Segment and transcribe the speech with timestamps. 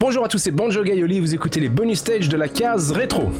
[0.00, 3.32] Bonjour à tous, c'est Banjo Gaioli, vous écoutez les bonus stages de la case rétro.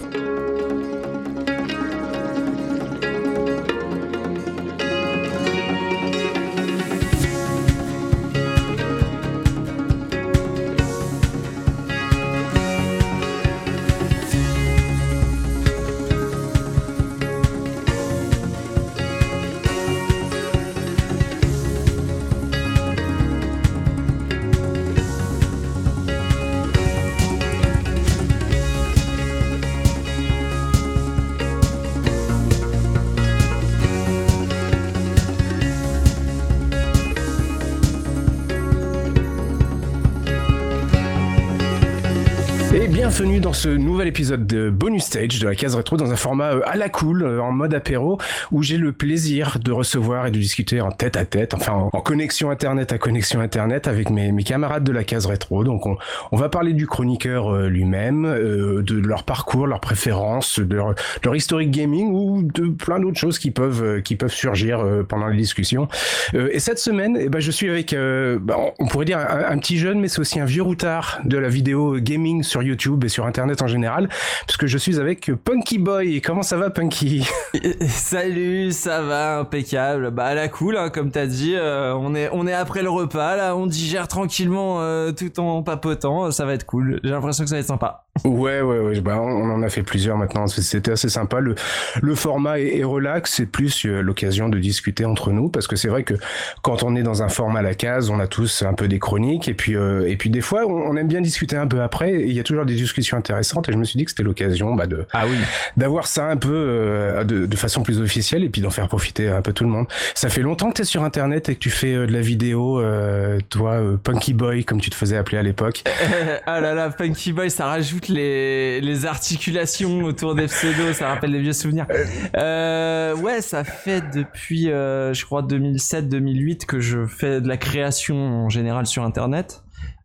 [43.09, 46.53] Bienvenue dans ce nouvel épisode de Bonus Stage de la case rétro dans un format
[46.53, 48.19] euh, à la cool, euh, en mode apéro,
[48.53, 52.01] où j'ai le plaisir de recevoir et de discuter en tête à tête, enfin en,
[52.03, 55.65] connexion internet à connexion internet avec mes, camarades de la case rétro.
[55.65, 60.95] Donc on, va parler du chroniqueur euh, lui-même, de leur parcours, leurs préférences, de leur,
[61.25, 65.39] leur historique gaming ou de plein d'autres choses qui peuvent qui peuvent surgir pendant les
[65.39, 65.89] discussions.
[66.35, 67.97] et cette semaine, eh ben, je suis avec,
[68.41, 71.39] bah, on pourrait dire un, un petit jeune, mais c'est aussi un vieux routard de
[71.39, 74.09] la vidéo gaming sur YouTube sur Internet en général,
[74.47, 76.21] parce que je suis avec Punky Boy.
[76.21, 77.29] Comment ça va, Punky?
[77.87, 80.11] Salut, ça va, impeccable.
[80.11, 81.55] Bah, la cool, hein, comme t'as dit.
[81.55, 85.63] Euh, on est, on est après le repas, là, on digère tranquillement euh, tout en
[85.63, 86.31] papotant.
[86.33, 86.99] Ça va être cool.
[87.05, 88.08] J'ai l'impression que ça va être sympa.
[88.25, 89.01] Ouais, ouais, ouais.
[89.01, 90.47] Bah, on en a fait plusieurs maintenant.
[90.47, 91.41] C'était assez sympa.
[91.41, 91.55] Le,
[92.01, 93.35] le format est, relax.
[93.35, 96.15] C'est plus euh, l'occasion de discuter entre nous parce que c'est vrai que
[96.63, 98.99] quand on est dans un format à la case, on a tous un peu des
[98.99, 102.15] chroniques et puis, et puis des fois, on, aime bien discuter un peu après.
[102.15, 104.75] il y a toujours des discussions intéressante et je me suis dit que c'était l'occasion
[104.75, 105.37] bah, de ah oui.
[105.77, 109.29] d'avoir ça un peu euh, de, de, façon plus officielle et puis d'en faire profiter
[109.29, 109.87] un peu tout le monde.
[110.15, 112.21] Ça fait longtemps que tu es sur internet et que tu fais euh, de la
[112.21, 115.83] vidéo, euh, toi, Punky Boy, comme tu te faisais appeler à l'époque.
[116.47, 121.41] ah là là, Punky Boy, ça rajoute les, articulations autour des pseudos, ça rappelle des
[121.41, 121.87] vieux souvenirs.
[122.35, 128.87] ouais, ça fait depuis, je crois, 2007-2008 que je fais de la création en général
[128.87, 129.63] sur internet.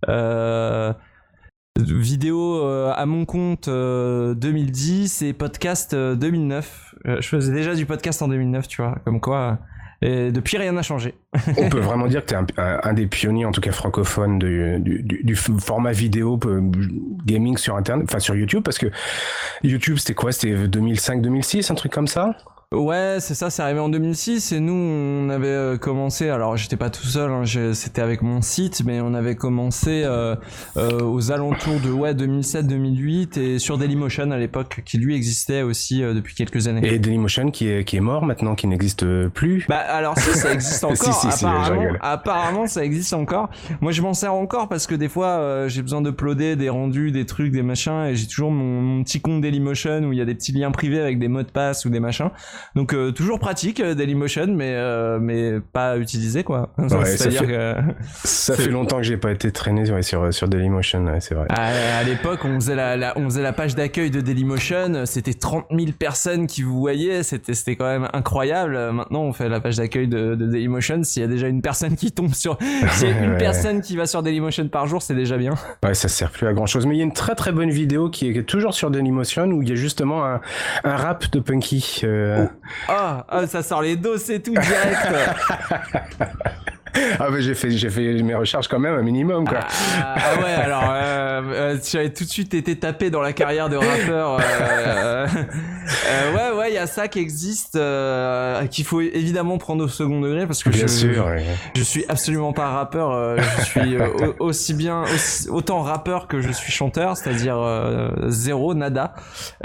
[0.09, 0.93] Euh,
[1.79, 6.95] vidéo euh, à mon compte 2010 euh, et podcast 2009.
[7.05, 9.59] Euh, je faisais déjà du podcast en 2009, tu vois, comme quoi.
[10.03, 11.15] Et depuis, rien n'a changé.
[11.57, 15.35] On peut vraiment dire que tu es un, des pionniers, en tout cas francophone, du,
[15.35, 16.37] format vidéo
[17.25, 18.87] gaming sur Internet, enfin sur YouTube, parce que
[19.63, 20.33] YouTube, c'était quoi?
[20.33, 22.35] C'était 2005-2006, un truc comme ça?
[22.73, 26.75] Ouais, c'est ça, c'est arrivé en 2006 et nous on avait euh, commencé, alors j'étais
[26.75, 30.35] pas tout seul, hein, c'était avec mon site, mais on avait commencé euh,
[30.77, 36.01] euh, aux alentours de ouais 2007-2008 et sur Dailymotion à l'époque qui lui existait aussi
[36.01, 36.81] depuis quelques années.
[36.83, 40.51] Et Dailymotion qui est, qui est mort maintenant, qui n'existe plus Bah alors si, ça
[40.51, 43.51] existe encore, si, si, apparemment, apparemment ça existe encore.
[43.81, 47.27] Moi je m'en sers encore parce que des fois j'ai besoin d'uploader des rendus, des
[47.27, 50.25] trucs, des machins et j'ai toujours mon, mon petit compte Dailymotion où il y a
[50.25, 52.31] des petits liens privés avec des mots de passe ou des machins.
[52.75, 56.69] Donc euh, toujours pratique euh, Dailymotion, mais euh, mais pas utilisé quoi.
[56.87, 57.75] C'est-à-dire que
[58.23, 61.47] ça fait longtemps que j'ai pas été traîné sur sur Dailymotion, c'est vrai.
[61.49, 65.91] À, l'époque, on faisait la, on faisait la page d'accueil de Dailymotion, c'était 30 000
[65.97, 68.91] personnes qui vous voyaient, c'était c'était quand même incroyable.
[68.91, 71.03] Maintenant, on fait la page d'accueil de, de Dailymotion.
[71.03, 72.57] S'il y a déjà une personne qui tombe sur,
[72.91, 75.53] s'il y a une personne qui va sur Dailymotion par jour, c'est déjà bien.
[75.83, 76.85] Ouais, ça sert plus à grand chose.
[76.85, 79.61] Mais il y a une très très bonne vidéo qui est toujours sur Dailymotion où
[79.61, 80.41] il y a justement un,
[80.83, 82.01] un rap de Punky.
[82.03, 82.45] Euh,
[82.87, 85.07] ah, ah, ça sort les dos et tout direct.
[87.19, 89.59] ah bah j'ai fait j'ai fait mes recherches quand même un minimum quoi.
[89.63, 93.33] Ah, ah ouais alors euh, euh, tu avais tout de suite été tapé dans la
[93.33, 94.37] carrière de rappeur.
[94.39, 95.27] Euh,
[96.07, 99.87] euh, ouais ouais il y a ça qui existe euh, qu'il faut évidemment prendre au
[99.87, 101.27] second degré parce que bien je, sûr,
[101.75, 103.37] je suis absolument pas rappeur.
[103.37, 103.97] je suis
[104.39, 105.03] aussi bien
[105.49, 107.57] autant rappeur que je suis chanteur c'est-à-dire
[108.27, 109.13] zéro nada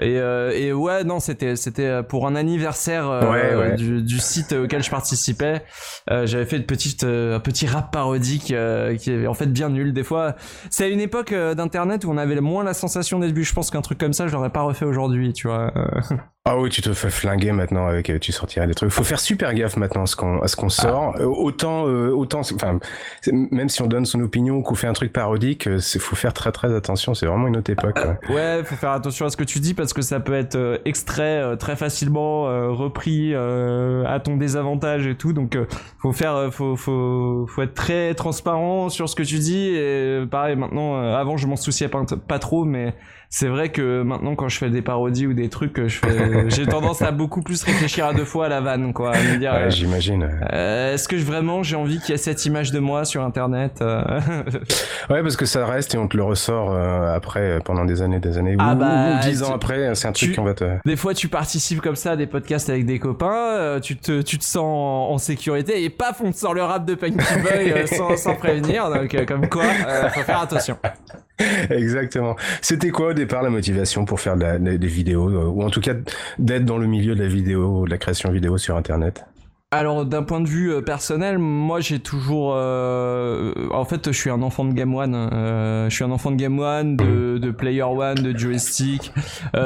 [0.01, 5.63] et, et ouais non c'était c'était pour un anniversaire Du, du, site auquel je participais
[6.09, 9.69] j'avais fait une petite euh, un petit rap parodique euh, qui est en fait bien
[9.69, 10.37] nul des fois.
[10.71, 13.45] C'est à une époque euh, d'internet où on avait moins la sensation d'être vu.
[13.45, 15.73] Je pense qu'un truc comme ça, je l'aurais pas refait aujourd'hui, tu vois.
[16.49, 18.91] Ah oui, tu te fais flinguer maintenant avec tu sortiras des trucs.
[18.91, 21.15] Faut faire super gaffe maintenant à ce qu'on à ce qu'on sort.
[21.19, 21.23] Ah.
[21.23, 22.79] Autant autant enfin
[23.31, 26.53] même si on donne son opinion qu'on fait un truc parodique, c'est faut faire très
[26.53, 27.99] très attention, c'est vraiment une autre époque.
[28.29, 31.57] Ouais, faut faire attention à ce que tu dis parce que ça peut être extrait
[31.59, 35.33] très facilement repris à ton désavantage et tout.
[35.33, 35.57] Donc
[35.99, 39.69] faut faire faut faut faut, être très transparent sur ce que tu dis.
[39.77, 42.95] Et pareil, maintenant, euh, avant, je m'en souciais pas, pas trop, mais
[43.31, 46.67] c'est vrai que maintenant, quand je fais des parodies ou des trucs, je fais, j'ai
[46.67, 49.15] tendance à beaucoup plus réfléchir à deux fois à la vanne, quoi.
[49.15, 50.29] À me dire, Ouais, euh, j'imagine.
[50.53, 53.23] euh, est-ce que je- vraiment j'ai envie qu'il y ait cette image de moi sur
[53.23, 54.03] Internet euh
[55.11, 58.39] Ouais, parce que ça reste et on te le ressort après pendant des années, des
[58.39, 58.57] années.
[58.59, 58.87] Ah ou, bah,
[59.19, 60.65] ou dix tu- ans après, c'est un truc qu'on va te.
[60.85, 64.39] Des fois, tu participes comme ça à des podcasts avec des copains, tu te, tu
[64.39, 67.87] te sens en, en sécurité et paf, on te sort le rap de Punky Boy
[67.89, 68.91] sans, sans prévenir.
[68.91, 69.65] Donc, comme quoi,
[70.15, 70.77] faut faire attention.
[71.71, 72.35] Exactement.
[72.63, 75.95] C'était quoi départ la motivation pour faire des vidéos, euh, ou en tout cas
[76.39, 79.25] d'être dans le milieu de la vidéo, de la création vidéo sur Internet
[79.71, 82.55] Alors, d'un point de vue euh, personnel, moi, j'ai toujours.
[82.57, 85.29] euh, en fait, je suis un enfant de Game One.
[85.91, 89.13] je suis un enfant de Game One, de, Player One, de joystick,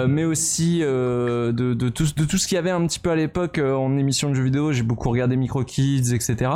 [0.08, 3.58] mais aussi de, tout, de tout ce qu'il y avait un petit peu à l'époque
[3.58, 4.72] en émission de jeux vidéo.
[4.72, 6.50] J'ai beaucoup regardé Micro Kids, etc.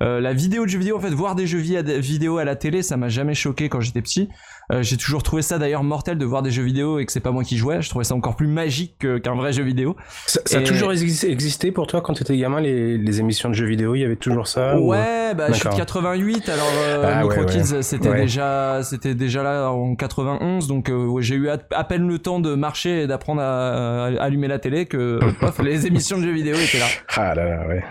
[0.00, 2.82] La vidéo de jeux vidéo, en fait, voir des jeux vi- vidéo à la télé,
[2.82, 4.28] ça m'a jamais choqué quand j'étais petit.
[4.70, 7.20] Euh, j'ai toujours trouvé ça d'ailleurs mortel de voir des jeux vidéo et que c'est
[7.20, 7.82] pas moi qui jouais.
[7.82, 9.96] Je trouvais ça encore plus magique que- qu'un vrai jeu vidéo.
[10.26, 13.48] Ça, ça a toujours exi- existé pour toi quand tu étais gamin, les, les émissions
[13.48, 15.78] de jeux vidéo, il y avait toujours ça ou- Ouais, bah je suis de D'accord.
[15.78, 17.52] 88, alors euh, Ah, Micro ouais, ouais.
[17.62, 18.20] Kids c'était Ouais.
[18.22, 22.40] déjà c'était déjà là en 91, donc euh, j'ai eu à, à peine le temps
[22.40, 26.32] de marcher et d'apprendre à, à allumer la télé que pof, les émissions de jeux
[26.32, 26.86] vidéo étaient là.
[27.16, 27.82] Ah là là, ouais.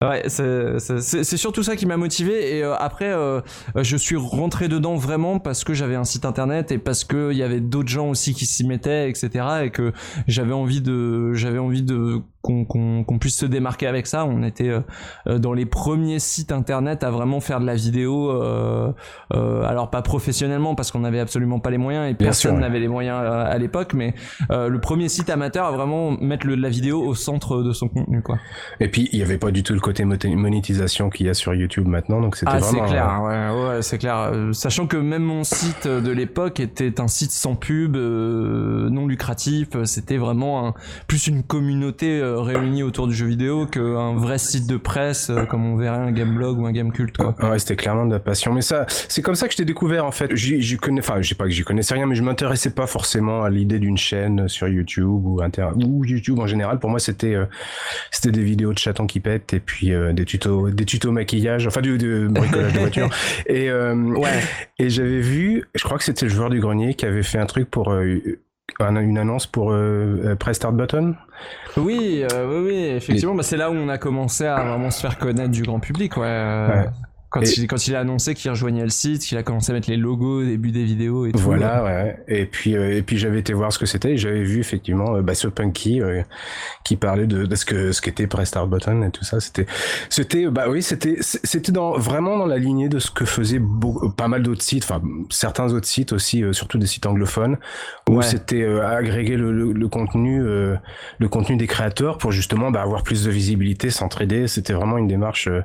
[0.00, 3.40] Ouais, c'est- surtout ça qui m'a motivé et euh, après euh,
[3.74, 7.36] je suis rentré dedans vraiment parce que j'avais un site internet et parce que il
[7.36, 9.92] y avait d'autres gens aussi qui s'y mettaient etc et que
[10.28, 14.24] j'avais envie de j'avais envie de qu'on puisse se démarquer avec ça.
[14.24, 14.80] On était euh,
[15.26, 18.92] euh, dans les premiers sites internet à vraiment faire de la vidéo euh,
[19.34, 22.60] euh, alors pas professionnellement parce qu'on n'avait absolument pas les moyens et Bien personne ouais.
[22.60, 24.14] n'avait les moyens à l'époque mais
[24.50, 28.22] le premier site amateur à vraiment mettre le, la vidéo au centre de son contenu
[28.22, 28.38] quoi.
[28.80, 31.54] Et puis il y avait pas du tout le côté monétisation qu'il y a sur
[31.54, 34.32] YouTube maintenant, donc c'était Ah, c'est clair, ouais, ouais, c'est clair.
[34.52, 39.68] Sachant que même mon site de l'époque était un site sans pub, non lucratif.
[39.84, 40.74] C'était vraiment un,
[41.06, 45.44] plus une communauté euh, réunie autour du jeu vidéo qu'un vrai site de presse, euh,
[45.44, 47.34] comme on verrait un gameblog ou un game culte, quoi.
[47.42, 48.52] Ouais, c'était clairement de la passion.
[48.52, 50.34] Mais ça, c'est comme ça que je t'ai découvert en fait.
[50.34, 53.42] J'y, connais, enfin, je sais pas que j'y connaissais rien, mais je m'intéressais pas forcément
[53.42, 56.78] à l'idée d'une chaîne sur YouTube ou inter ou YouTube en général.
[56.78, 57.46] Pour moi, c'était euh,
[58.10, 61.66] c'était des vidéos de chatons qui pètent et puis euh, des tutos, des tutos maquillage,
[61.66, 63.08] enfin du, du bricolage de voiture.
[63.46, 64.40] Et euh, Ouais.
[64.78, 67.46] et j'avais vu, je crois que c'était le joueur du grenier qui avait fait un
[67.46, 68.18] truc pour euh,
[68.80, 71.14] une annonce pour euh, euh, Press Start Button?
[71.76, 75.00] Oui, euh, oui, oui, effectivement, bah, c'est là où on a commencé à vraiment se
[75.00, 76.22] faire connaître du grand public, ouais.
[76.22, 76.86] Ouais.
[77.30, 79.74] Quand, Et- il, quand il a annoncé qu'il rejoignait le site, qu'il a commencé à
[79.74, 81.38] mettre les logos au début des vidéos et tout.
[81.38, 82.16] Voilà, ouais.
[82.26, 85.16] Et puis, euh, et puis j'avais été voir ce que c'était et j'avais vu effectivement
[85.16, 86.22] euh, bah, ce Punky euh,
[86.84, 89.40] qui parlait de, de ce que ce qu'était Press Start Button et tout ça.
[89.40, 89.66] C'était,
[90.08, 94.08] c'était, bah oui, c'était, c'était dans vraiment dans la lignée de ce que faisaient beau-
[94.16, 97.58] pas mal d'autres sites, enfin certains autres sites aussi, euh, surtout des sites anglophones,
[98.08, 98.22] où Ouais.
[98.24, 100.76] c'était euh, agréger le, le, le contenu, euh,
[101.18, 104.48] le contenu des créateurs pour justement bah, avoir plus de visibilité, s'entraider.
[104.48, 105.46] C'était vraiment une démarche.
[105.48, 105.60] euh,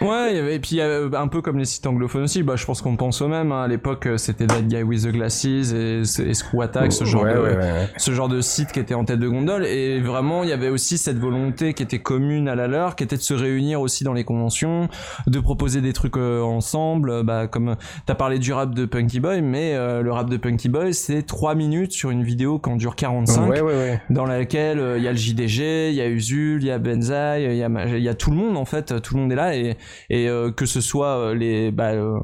[0.00, 2.64] Ouais, et puis il y avait un peu comme les sites anglophones aussi, bah, je
[2.64, 3.52] pense qu'on pense au même.
[3.52, 3.62] hein.
[3.64, 7.22] À l'époque, euh, c'était That Guy with the Glasses et, et Screw Attack, ce genre,
[7.24, 7.88] ouais, de, ouais, ouais, ouais.
[7.96, 9.66] ce genre de site qui était en tête de gondole.
[9.66, 13.04] Et vraiment, il y avait aussi cette volonté qui était commune à la leur, qui
[13.04, 14.88] était de se réunir aussi dans les conventions,
[15.26, 17.10] de proposer des trucs euh, ensemble.
[17.10, 20.36] euh, Bah, comme t'as parlé du rap de Punky Boy, mais euh, le rap de
[20.36, 24.00] Punky Boy, c'est 3 minutes sur une vidéo qui en dure 45 Ouais, ouais, ouais.
[24.10, 26.78] dans laquelle euh, il y a le JDG, il y a Usul, il y a
[26.78, 29.56] Benzaï, il y y a tout le monde en fait, tout le monde est là
[29.56, 29.76] et
[30.10, 32.18] et euh, que ce soit euh, les bah, euh,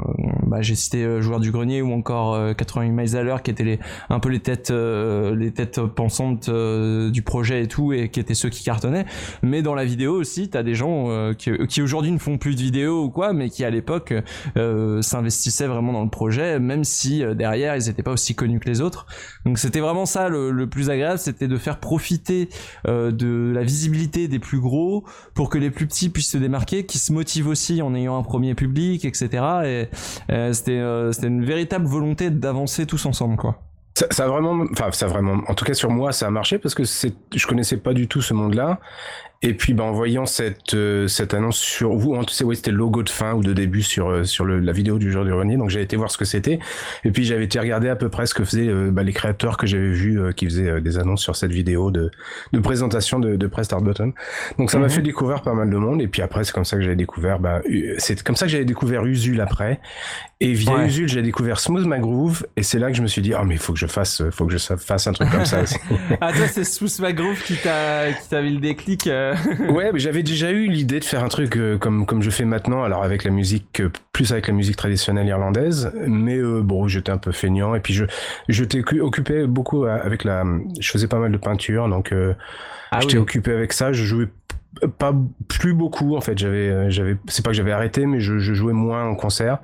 [0.51, 3.51] bah, j'ai cité euh, joueurs du grenier ou encore euh, 88 miles à l'heure qui
[3.51, 7.93] étaient les un peu les têtes euh, les têtes pensantes euh, du projet et tout
[7.93, 9.07] et qui étaient ceux qui cartonnaient
[9.43, 12.57] mais dans la vidéo aussi t'as des gens euh, qui, qui aujourd'hui ne font plus
[12.57, 14.13] de vidéos ou quoi mais qui à l'époque
[14.57, 18.61] euh, s'investissaient vraiment dans le projet même si euh, derrière ils étaient pas aussi connus
[18.61, 19.07] que les autres
[19.47, 22.49] donc c'était vraiment ça le, le plus agréable, c'était de faire profiter
[22.87, 25.05] euh, de la visibilité des plus gros
[25.35, 28.23] pour que les plus petits puissent se démarquer, qui se motivent aussi en ayant un
[28.23, 29.29] premier public, etc.
[29.65, 29.89] Et
[30.69, 33.61] euh, c'était une véritable volonté d'avancer tous ensemble, quoi.
[34.11, 36.85] Ça, vraiment, enfin, ça vraiment, en tout cas sur moi, ça a marché parce que
[36.85, 38.79] c'est, je connaissais pas du tout ce monde-là.
[39.43, 42.57] Et puis, ben, en voyant cette, euh, cette annonce sur vous, hein, tu sais, oui,
[42.57, 45.11] c'était le logo de fin ou de début sur, euh, sur le, la vidéo du
[45.11, 45.57] jour du grenier.
[45.57, 46.59] Donc, j'ai été voir ce que c'était.
[47.05, 49.57] Et puis, j'avais été regarder à peu près ce que faisaient euh, bah, les créateurs
[49.57, 52.11] que j'avais vus euh, qui faisaient euh, des annonces sur cette vidéo de,
[52.53, 54.13] de présentation de, de Press Start Button.
[54.59, 54.91] Donc, ça m'a Mhm.
[54.93, 56.03] fait découvrir pas mal de monde.
[56.03, 57.63] Et puis après, c'est comme ça que j'avais découvert, bah,
[57.97, 59.81] c'est comme ça que j'avais découvert Usul après.
[60.43, 60.87] Et via Ouais.
[60.87, 62.47] Usul, j'ai découvert Smooth My Groove.
[62.59, 64.23] Et c'est là que je me suis dit, oh, mais il faut que je fasse,
[64.31, 65.77] faut que je fasse un truc comme ça aussi.
[66.21, 69.07] ah toi c'est Smooth McGroove qui t'a qui t'a mis le déclic.
[69.07, 69.30] euh,
[69.69, 72.83] ouais, mais j'avais déjà eu l'idée de faire un truc comme comme je fais maintenant,
[72.83, 73.83] alors avec la musique
[74.13, 78.05] plus avec la musique traditionnelle irlandaise, mais bon, j'étais un peu feignant et puis je
[78.49, 80.45] je t'ai occupé beaucoup avec la,
[80.79, 82.15] je faisais pas mal de peinture, donc
[82.91, 84.29] ah j'étais occupé avec ça, je jouais
[84.99, 85.15] pas
[85.49, 88.73] plus beaucoup en fait j'avais j'avais c'est pas que j'avais arrêté mais je, je, jouais
[88.73, 89.59] moins en concert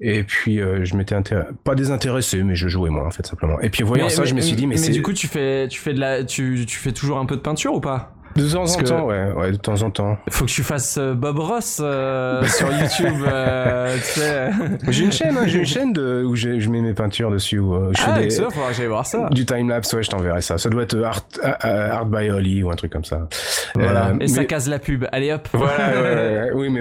[0.00, 1.14] et puis euh, je m'étais
[1.62, 3.60] pas désintéressé, mais je jouais moins en fait simplement.
[3.60, 5.78] Et puis voyant ça, je me suis dit mais, mais du coup tu fais tu
[5.78, 8.14] fais de la tu tu fais toujours un peu de peinture ou pas?
[8.36, 10.18] De temps en temps, ouais, ouais, de temps en temps.
[10.30, 13.24] Faut que tu fasses euh, Bob Ross euh, sur YouTube.
[13.26, 14.50] Euh, tu sais.
[14.88, 17.58] J'ai une chaîne, hein, j'ai une chaîne de, où je mets mes peintures dessus.
[17.58, 19.28] Où je ah, fais des, faudra que j'aille voir ça.
[19.30, 20.58] Du timelapse, ouais, je t'enverrai ça.
[20.58, 21.24] Ça doit être Art,
[21.60, 23.28] Art by Holly ou un truc comme ça.
[23.74, 24.12] Voilà.
[24.20, 25.06] Et ça casse la pub.
[25.12, 25.48] Allez hop.
[25.52, 26.80] Voilà, ouais, oui, mais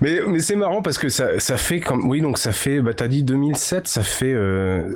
[0.00, 2.94] mais mais c'est marrant parce que ça, ça fait comme, oui, donc ça fait, bah
[2.94, 4.36] t'as dit 2007, ça fait,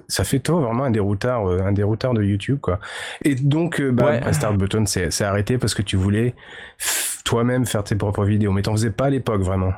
[0.08, 2.80] ça fait toi vraiment un des routards, un des routards de YouTube, quoi.
[3.24, 4.07] Et donc, bah, ouais.
[4.32, 6.34] Start Button s'est arrêté parce que tu voulais
[7.24, 9.72] toi-même faire tes propres vidéos, mais t'en faisais pas à l'époque vraiment.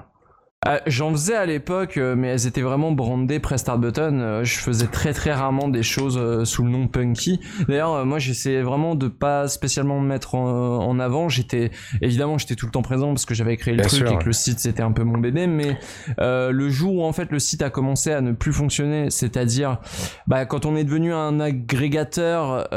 [0.69, 4.21] Euh, j'en faisais à l'époque, euh, mais elles étaient vraiment brandées Press Start Button.
[4.21, 7.41] Euh, je faisais très très rarement des choses sous le nom Punky.
[7.67, 11.31] D'ailleurs, moi j'essayais vraiment de pas spécialement me mettre en, avant.
[11.31, 11.71] J'étais
[12.03, 14.35] évidemment j'étais tout le temps présent parce que j'avais créé le truc et que le
[14.35, 15.47] site c'était un peu mon bébé.
[15.47, 15.79] Mais
[16.19, 19.79] le jour où en fait le site a commencé à ne plus fonctionner, c'est-à-dire
[20.27, 22.69] bah, quand on est devenu un agrégateur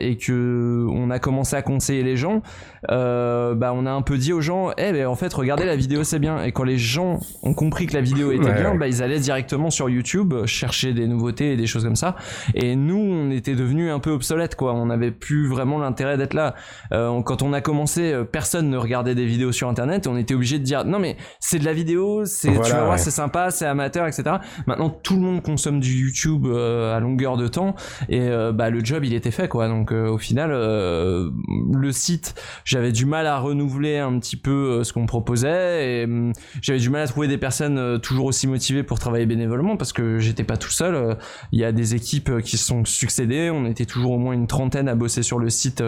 [0.00, 2.40] et que on a commencé à conseiller les gens,
[2.88, 6.04] bah on a un peu dit aux gens, eh ben en fait regardez la vidéo
[6.04, 6.44] c'est bien.
[6.44, 9.70] Et quand les gens ont compris que la vidéo était bien, bah, ils allaient directement
[9.70, 12.16] sur YouTube chercher des nouveautés et des choses comme ça.
[12.54, 14.74] Et nous, on était devenus un peu obsolètes, quoi.
[14.74, 16.54] On n'avait plus vraiment l'intérêt d'être là.
[16.92, 20.06] Euh, quand on a commencé, euh, personne ne regardait des vidéos sur Internet.
[20.06, 23.50] on était obligé de dire non mais c'est de la vidéo, c'est tu c'est sympa,
[23.50, 24.36] c'est amateur, etc.
[24.66, 27.74] Maintenant, tout le monde consomme du YouTube euh, à longueur de temps
[28.08, 29.68] et bah le job il était fait, quoi.
[29.68, 35.06] Donc au final, le site, j'avais du mal à renouveler un petit peu ce qu'on
[35.06, 38.98] proposait et hum, j'avais du mal à trouver des personnes euh, toujours aussi motivées pour
[38.98, 40.94] travailler bénévolement parce que j'étais pas tout seul.
[40.94, 41.14] Euh,
[41.52, 43.50] il y a des équipes euh, qui se sont succédées.
[43.50, 45.82] On était toujours au moins une trentaine à bosser sur le site,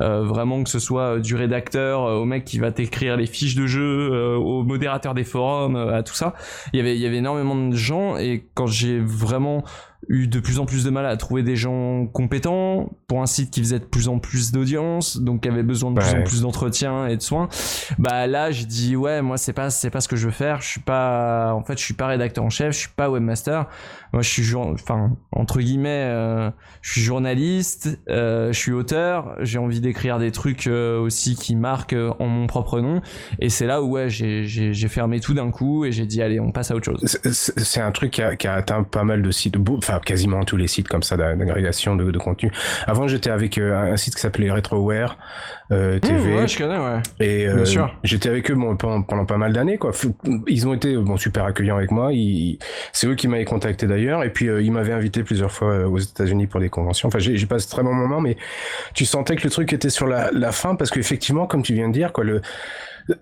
[0.00, 4.36] vraiment que ce soit du rédacteur au mec qui va t'écrire les fiches de jeu,
[4.36, 6.34] au modérateur des forums, à tout ça.
[6.72, 9.64] Il y avait il y avait énormément de gens et quand j'ai vraiment
[10.08, 13.50] eu de plus en plus de mal à trouver des gens compétents pour un site
[13.50, 16.42] qui faisait de plus en plus d'audience, donc qui avait besoin de plus en plus
[16.42, 17.48] d'entretien et de soins.
[17.98, 20.60] Bah là, j'ai dit ouais, moi c'est pas c'est pas ce que je veux faire.
[20.60, 23.66] Je suis pas en fait, je suis pas rédacteur en chef, je suis pas webmaster.
[24.12, 26.50] Moi, je suis enfin entre guillemets, euh,
[26.82, 29.34] je suis journaliste, euh, je suis auteur.
[29.40, 33.00] J'ai envie d'écrire des trucs euh, aussi qui marquent en mon propre nom.
[33.40, 36.52] Et c'est là où ouais, j'ai fermé tout d'un coup et j'ai dit allez, on
[36.52, 37.18] passe à autre chose.
[37.32, 40.56] C'est un truc qui a, qui a, atteint pas mal de sites, enfin quasiment tous
[40.56, 42.50] les sites comme ça d'agrégation de, de, contenu.
[42.86, 45.16] Avant, j'étais avec un site qui s'appelait RetroWare
[45.72, 46.32] euh, TV.
[46.32, 47.00] Mmh, ouais, je connais, ouais.
[47.20, 47.64] Et euh,
[48.02, 49.92] j'étais avec eux bon, pendant, pendant, pas mal d'années, quoi.
[50.46, 52.10] Ils ont été bon super accueillants avec moi.
[52.92, 55.86] C'est eux qui m'avaient contacté d'ailleurs, et puis euh, ils m'avaient invité plusieurs fois euh,
[55.86, 57.08] aux États-Unis pour des conventions.
[57.08, 58.36] Enfin, j'ai passé très bon moment, mais
[58.94, 61.88] tu sentais que le truc était sur la, la fin parce qu'effectivement, comme tu viens
[61.88, 62.42] de dire, quoi, le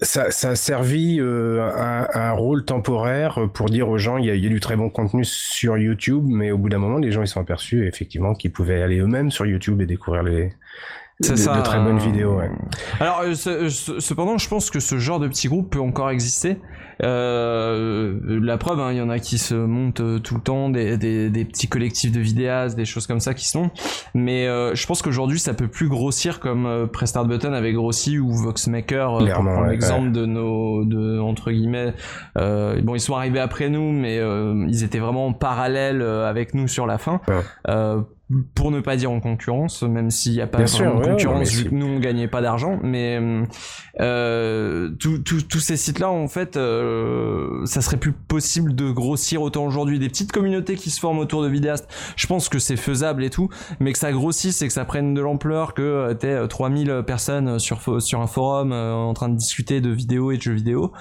[0.01, 1.61] ça, a servi euh,
[2.15, 4.77] un, rôle temporaire pour dire aux gens il y, a, il y, a, du très
[4.77, 8.35] bon contenu sur YouTube, mais au bout d'un moment, les gens ils sont aperçus effectivement
[8.35, 10.53] qu'ils pouvaient aller eux-mêmes sur YouTube et découvrir les,
[11.23, 11.57] c'est ça.
[11.57, 12.37] De très bonnes vidéos.
[12.37, 12.51] Ouais.
[13.01, 16.59] Alors, euh, euh, cependant, je pense que ce genre de petit groupe peut encore exister.
[17.03, 20.69] Euh, la preuve, hein, il y en a qui se montent euh, tout le temps,
[20.71, 23.71] des, des, des, petits collectifs de vidéastes, des choses comme ça qui sont.
[24.15, 28.19] Mais euh, je pense qu'aujourd'hui, ça peut plus grossir comme euh, Prestart Button avait grossi
[28.19, 31.95] ou Voxmaker, pour prendre l'exemple de nos, de entre guillemets.
[32.37, 34.21] bon, ils sont arrivés après nous, mais
[34.69, 37.21] ils étaient vraiment en parallèle avec nous sur la fin
[38.55, 41.75] pour ne pas dire en concurrence, même s'il n'y a pas de concurrence vu que
[41.75, 43.21] nous on gagnait pas d'argent, mais
[44.01, 49.99] euh, tous ces sites-là en fait, euh, ça serait plus possible de grossir autant aujourd'hui.
[49.99, 53.31] Des petites communautés qui se forment autour de vidéastes, je pense que c'est faisable et
[53.31, 53.49] tout,
[53.81, 57.03] mais que ça grossisse et que ça prenne de l'ampleur, que euh, t'aies 3000 euh,
[57.03, 60.93] personnes sur sur un forum en train de discuter de vidéos et de jeux vidéo,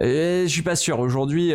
[0.00, 0.98] et je suis pas sûr.
[1.00, 1.52] Aujourd'hui,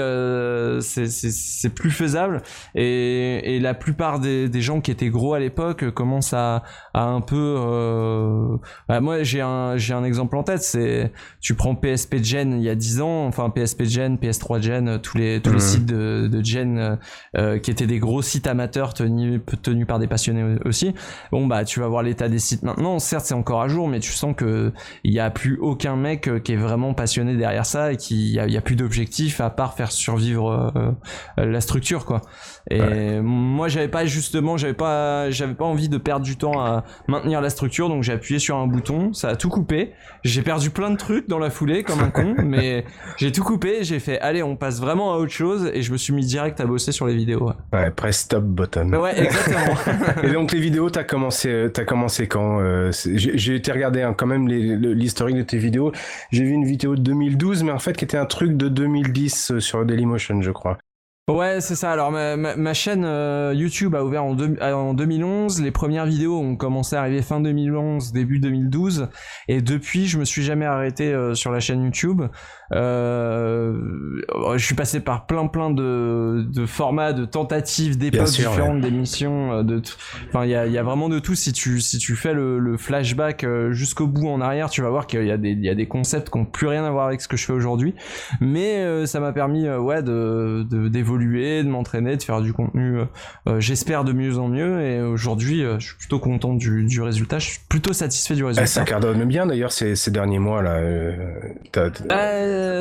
[0.82, 2.42] c'est plus faisable
[2.76, 7.04] et, et la plupart des, des gens qui étaient gros à l'époque commence à, à,
[7.04, 8.58] un peu euh...
[8.88, 12.64] bah moi j'ai un j'ai un exemple en tête c'est tu prends PSP Gen il
[12.64, 16.28] y a 10 ans enfin PSP Gen PS3 Gen tous les tous les sites de,
[16.32, 16.98] de Gen
[17.38, 20.94] euh, qui étaient des gros sites amateurs tenus tenus par des passionnés aussi.
[21.32, 23.00] Bon bah tu vas voir l'état des sites maintenant.
[23.00, 24.72] Certes c'est encore à jour mais tu sens que
[25.04, 28.40] il y a plus aucun mec qui est vraiment passionné derrière ça et qui y
[28.40, 32.22] a, y a plus d'objectif à part faire survivre euh, la structure quoi.
[32.70, 36.60] Et moi j'avais pas justement j'avais pas pas, j'avais pas envie de perdre du temps
[36.60, 39.94] à maintenir la structure, donc j'ai appuyé sur un bouton, ça a tout coupé.
[40.24, 42.86] J'ai perdu plein de trucs dans la foulée comme un con, mais
[43.18, 43.84] j'ai tout coupé.
[43.84, 46.60] J'ai fait, allez, on passe vraiment à autre chose, et je me suis mis direct
[46.60, 47.52] à bosser sur les vidéos.
[47.74, 48.94] Ouais, press stop button.
[48.94, 49.76] Ouais, exactement.
[50.24, 54.28] et donc les vidéos, t'as commencé, t'as commencé quand euh, J'ai été regarder hein, quand
[54.28, 55.92] même l'historique de tes vidéos.
[56.32, 59.52] J'ai vu une vidéo de 2012, mais en fait qui était un truc de 2010
[59.52, 60.78] euh, sur Dailymotion, je crois.
[61.30, 61.92] Ouais, c'est ça.
[61.92, 65.62] Alors ma, ma, chaîne euh, YouTube a ouvert en, en 2011.
[65.62, 69.10] Les premières vidéos ont commencé à arriver fin 2011, début 2012.
[69.48, 72.24] Et depuis, je me suis jamais arrêté euh, sur la chaîne YouTube.
[72.74, 73.80] Euh,
[74.56, 79.54] je suis passé par plein plein de, de formats, de tentatives, d'époques différentes, d'émissions.
[79.54, 79.84] Euh, de,
[80.30, 81.36] enfin, il y a, y a, vraiment de tout.
[81.36, 85.06] Si tu si tu fais le, le flashback jusqu'au bout en arrière, tu vas voir
[85.06, 87.06] qu'il y a des il y a des concepts qui ont plus rien à voir
[87.06, 87.94] avec ce que je fais aujourd'hui.
[88.42, 91.19] Mais ça m'a permis ouais de d'évoluer de
[91.70, 93.06] m'entraîner, de faire du contenu, euh,
[93.48, 94.82] euh, j'espère de mieux en mieux.
[94.82, 97.40] Et aujourd'hui, euh, je suis plutôt content du, du, résultat.
[97.40, 98.66] Je suis plutôt satisfait du résultat.
[98.66, 100.80] ça cardonne bien d'ailleurs ces, ces, derniers mois là.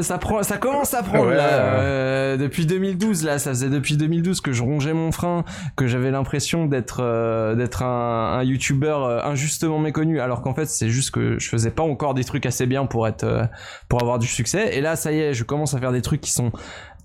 [0.02, 2.36] ça prend, ça commence à prendre là.
[2.36, 5.44] depuis 2012 là, ça faisait depuis 2012 que je rongeais mon frein,
[5.76, 11.10] que j'avais l'impression d'être d'être un, un YouTuber injustement méconnu, alors qu'en fait c'est juste
[11.10, 13.48] que je faisais pas encore des trucs assez bien pour être
[13.88, 14.76] pour avoir du succès.
[14.76, 16.52] Et là, ça y est, je commence à faire des trucs qui sont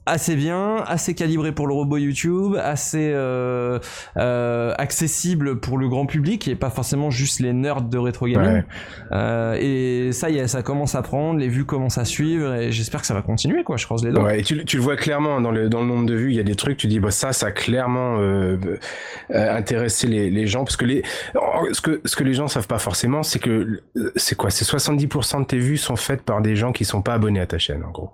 [0.05, 3.79] assez bien, assez calibré pour le robot YouTube, assez euh,
[4.17, 8.63] euh, accessible pour le grand public et pas forcément juste les nerds de rétro gaming.
[9.11, 12.71] Euh, et ça y est, ça commence à prendre, les vues commencent à suivre et
[12.71, 13.77] j'espère que ça va continuer quoi.
[13.77, 14.23] Je croise les doigts.
[14.23, 16.35] Ouais, et tu, tu, le vois clairement dans le dans le nombre de vues, il
[16.35, 18.57] y a des trucs, tu dis bah ça, ça a clairement euh,
[19.31, 21.03] euh, intéressé les, les gens parce que les
[21.71, 23.81] ce que ce que les gens savent pas forcément, c'est que
[24.17, 27.13] c'est quoi, c'est 70% de tes vues sont faites par des gens qui sont pas
[27.13, 28.11] abonnés à ta chaîne en gros.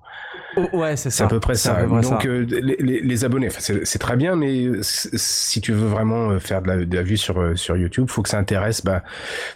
[0.55, 1.25] Oh, ouais, c'est ça.
[1.25, 1.83] à peu près ça.
[1.83, 6.61] Donc euh, les, les, abonnés, c'est très bien, mais si tu veux vraiment euh, faire
[6.61, 9.03] de la, de la vue sur euh, sur YouTube, faut que ça intéresse, bah,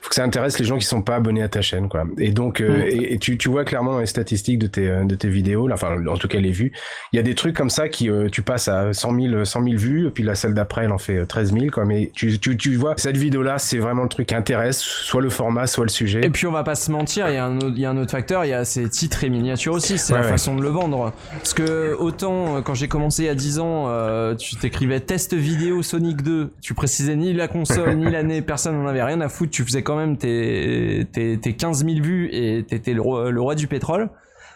[0.02, 2.06] faut que ça intéresse les gens qui sont pas abonnés à ta chaîne, quoi.
[2.18, 2.84] Et donc, mm.
[2.88, 6.18] et, tu, tu vois clairement les statistiques de tes de tes vidéos, là, enfin en
[6.18, 6.72] tout cas les vues.
[7.12, 9.76] Il y a des trucs comme ça qui tu passes à 100 000 100 000
[9.78, 11.86] vues, et puis la celle d'après elle en fait 13 000, quoi.
[11.86, 15.22] Mais tu tu tu vois cette vidéo là, c'est vraiment le truc qui intéresse, soit
[15.22, 16.22] le format, soit le sujet.
[16.24, 18.12] Et puis on va pas se mentir, il y a un y a un autre
[18.12, 20.83] facteur, il y a ces titres et miniatures aussi, c'est la façon de le vendre.
[21.32, 25.00] Parce que autant euh, quand j'ai commencé il y a 10 ans, euh, tu t'écrivais
[25.00, 29.22] test vidéo Sonic 2, tu précisais ni la console ni l'année, personne n'en avait rien
[29.22, 33.02] à foutre, tu faisais quand même tes, tes, tes 15 000 vues et t'étais le
[33.02, 34.10] roi, le roi du pétrole.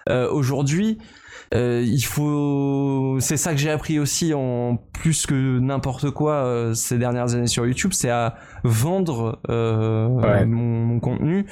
[0.10, 0.98] Euh, Aujourd'hui,
[1.54, 6.74] euh, il faut, c'est ça que j'ai appris aussi en plus que n'importe quoi euh,
[6.74, 11.46] ces dernières années sur YouTube, c'est à vendre euh, mon, mon, contenu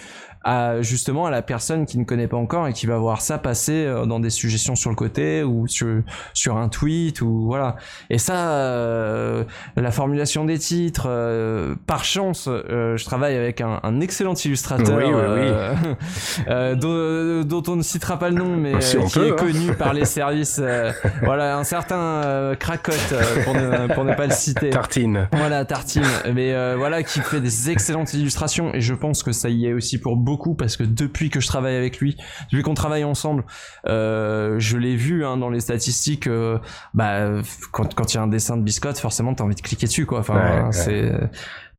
[0.46, 3.40] à justement à la personne qui ne connaît pas encore et qui va voir ça
[3.40, 5.88] passer euh, dans des suggestions sur le côté ou sur
[6.34, 7.78] sur un tweet ou voilà.
[8.12, 9.44] Et ça, euh,
[9.76, 14.86] la formulation des titres, euh, par chance, je travaille avec un, un excellent illustrateur
[16.76, 19.36] dont, dont, on ne citera pas le nom, mais qui est hein.
[19.36, 20.62] connu par les services.
[21.24, 24.70] voilà, un certain cracotte pour ne pour ne pas le citer.
[24.70, 25.28] Tartine.
[25.32, 26.04] Voilà, Tartine.
[26.34, 29.98] Mais voilà, qui fait des excellentes illustrations et je pense que ça y est aussi
[29.98, 32.18] pour beaucoup parce que depuis que je travaille avec lui,
[32.52, 33.46] depuis qu'on travaille ensemble,
[33.88, 36.28] euh, je l'ai vu hein, dans les statistiques.
[36.28, 36.60] Euh,
[36.94, 40.06] bah, quand il y a un dessin de biscotte, forcément, t'as envie de cliquer dessus,
[40.06, 40.20] quoi.
[40.20, 41.12] Enfin, c'est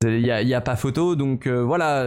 [0.05, 2.03] il y a, y a, pas photo donc euh, voilà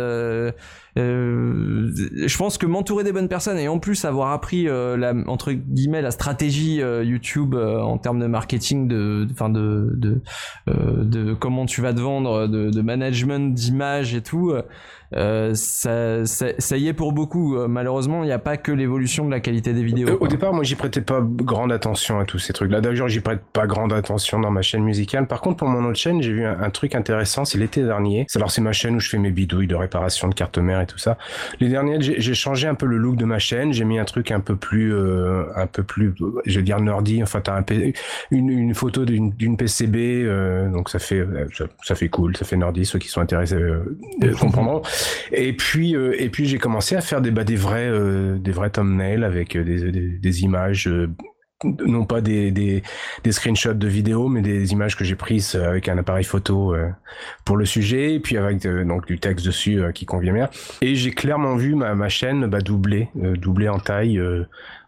[0.98, 5.14] euh, euh, je pense que m'entourer des bonnes personnes et en plus avoir appris la
[5.28, 10.22] entre guillemets la stratégie YouTube en termes de marketing de enfin de de,
[10.68, 14.54] de, comment tu vas te vendre de, de management d'image et tout
[15.16, 17.56] euh, ça, ça, ça, y est pour beaucoup.
[17.56, 20.10] Euh, malheureusement, il n'y a pas que l'évolution de la qualité des vidéos.
[20.10, 22.82] Euh, au départ, moi, j'y prêtais pas grande attention à tous ces trucs-là.
[22.82, 25.28] D'ailleurs, j'y prête pas grande attention dans ma chaîne musicale.
[25.28, 27.46] Par contre, pour mon autre chaîne, j'ai vu un, truc intéressant.
[27.46, 28.28] C'est l'été dernier.
[28.36, 30.86] Alors, c'est ma chaîne où je fais mes bidouilles de réparation de carte mère et
[30.86, 31.18] tout ça.
[31.60, 33.74] Les derniers, j'ai changé un peu le look de ma chaîne.
[33.74, 36.14] J'ai mis un truc un peu plus, euh, un peu plus,
[36.46, 37.22] je vais dire nerdy.
[37.24, 37.64] Enfin, t'as un
[38.32, 40.26] une, une photo d'une PCB,
[40.72, 42.86] donc ça fait, ça, ça, fait cool, ça fait nerdy.
[42.86, 43.58] Ceux qui sont intéressés
[44.40, 44.82] comprendront.
[45.32, 48.52] Et puis, euh, et puis j'ai commencé à faire des, bah, des vrais, euh, des
[48.52, 50.90] vrais thumbnails avec euh, des, des, des images
[51.64, 52.84] non pas des, des,
[53.24, 56.74] des, screenshots de vidéos, mais des images que j'ai prises avec un appareil photo
[57.46, 60.50] pour le sujet, et puis avec donc du texte dessus qui convient bien.
[60.82, 64.22] Et j'ai clairement vu ma, ma chaîne bah, doubler, doubler en taille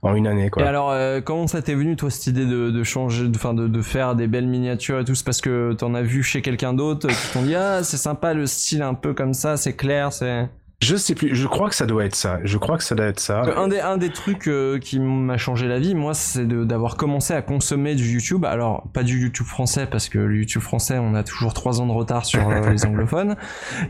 [0.01, 0.49] en une année.
[0.49, 0.63] Quoi.
[0.63, 3.81] Et alors, comment ça t'est venu toi cette idée de, de changer, enfin de, de,
[3.81, 5.15] faire des belles miniatures et tout?
[5.15, 8.34] C'est parce que t'en as vu chez quelqu'un d'autre qui t'ont dit ah c'est sympa
[8.34, 10.49] le style un peu comme ça, c'est clair, c'est.
[10.82, 12.39] Je sais plus, je crois que ça doit être ça.
[12.44, 13.44] Je crois que ça doit être ça.
[13.56, 17.36] Un des, un des trucs euh, qui m'a changé la vie, moi, c'est d'avoir commencé
[17.36, 18.46] à consommer du YouTube.
[18.46, 21.86] Alors, pas du YouTube français, parce que le YouTube français, on a toujours trois ans
[21.86, 23.36] de retard sur euh, les anglophones.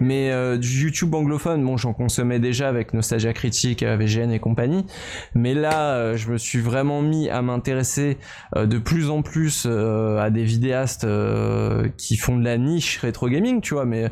[0.01, 4.85] Mais euh, du YouTube anglophone, bon, j'en consommais déjà avec Nostalgia Critique, VGN et compagnie.
[5.33, 8.17] Mais là, je me suis vraiment mis à m'intéresser
[8.55, 11.07] de plus en plus à des vidéastes
[11.95, 14.11] qui font de la niche rétro gaming, tu vois, mais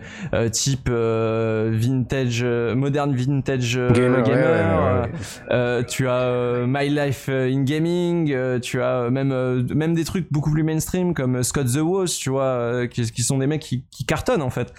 [0.51, 5.07] type vintage moderne vintage euh, gamer,
[5.51, 10.51] euh, tu as euh, My Life in Gaming, tu as même même des trucs beaucoup
[10.51, 14.41] plus mainstream comme Scott the Woz, tu vois, qui, sont des mecs qui, qui, cartonnent
[14.41, 14.73] en fait.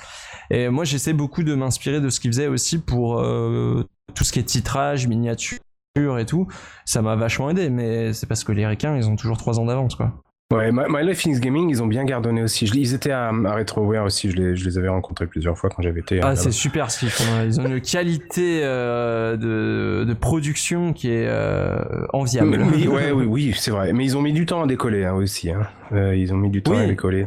[0.51, 3.23] Et moi j'essaie beaucoup de m'inspirer de ce qu'ils faisaient aussi pour
[4.15, 5.59] tout ce qui est titrage, miniature
[5.97, 6.47] et tout.
[6.85, 9.67] Ça m'a vachement aidé, mais c'est parce que les Ricains ils ont toujours trois ans
[9.67, 10.15] d'avance quoi.
[10.53, 12.65] Ouais, My, Life in Gaming, ils ont bien gardonné aussi.
[12.65, 15.81] ils étaient à, à RetroWare aussi, je les, je les, avais rencontrés plusieurs fois quand
[15.81, 16.19] j'avais été.
[16.25, 17.45] Ah, c'est super ce qu'ils font.
[17.45, 22.67] Ils ont une qualité euh, de, de, production qui est euh, enviable.
[22.75, 23.93] Oui, ouais, oui, oui c'est vrai.
[23.93, 25.53] Mais ils ont mis du temps à décoller hein, aussi.
[25.53, 25.69] Hein.
[25.93, 27.27] Euh, ils ont mis du temps à décoller.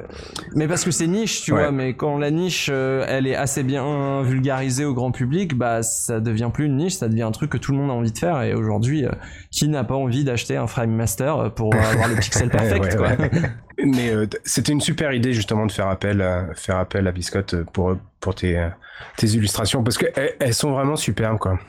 [0.56, 1.72] Mais parce que c'est niche, tu vois.
[1.72, 6.20] Mais quand la niche, euh, elle est assez bien vulgarisée au grand public, bah ça
[6.20, 8.18] devient plus une niche, ça devient un truc que tout le monde a envie de
[8.18, 8.42] faire.
[8.42, 9.12] Et aujourd'hui, euh,
[9.52, 13.10] qui n'a pas envie d'acheter un Frame Master pour avoir le pixel perfect, quoi.
[13.84, 17.64] Mais euh, c'était une super idée justement de faire appel à, faire appel à Biscotte
[17.74, 18.70] pour, pour tes,
[19.18, 21.60] tes illustrations parce qu'elles elles sont vraiment superbes quoi.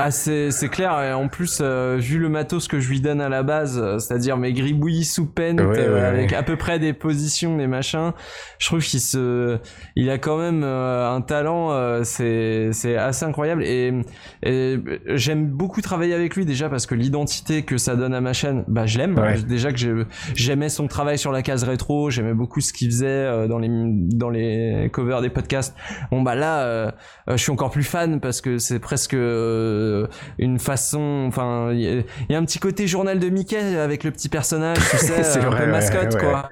[0.00, 3.28] Ah c'est clair et en plus euh, vu le matos que je lui donne à
[3.28, 7.56] la base, euh, c'est-à-dire mes gribouillis sous peine euh, avec à peu près des positions
[7.56, 8.12] des machins,
[8.60, 9.58] je trouve qu'il se
[9.96, 13.92] il a quand même un talent c'est c'est assez incroyable et,
[15.06, 18.64] j'aime beaucoup travailler avec lui déjà parce que l'identité que ça donne à ma chaîne,
[18.68, 19.20] bah je l'aime.
[19.48, 23.58] Déjà que j'aimais son travail sur la case rétro, j'aimais beaucoup ce qu'il faisait dans
[23.58, 25.74] les dans les covers des podcasts.
[26.12, 26.92] Bon bah là
[27.28, 29.16] je suis encore plus fan parce que c'est presque
[30.38, 31.24] une façon.
[31.28, 34.96] Enfin, il y, a un petit côté journal de Mickey avec le petit personnage, tu
[34.98, 36.50] sais, un peu mascotte, quoi.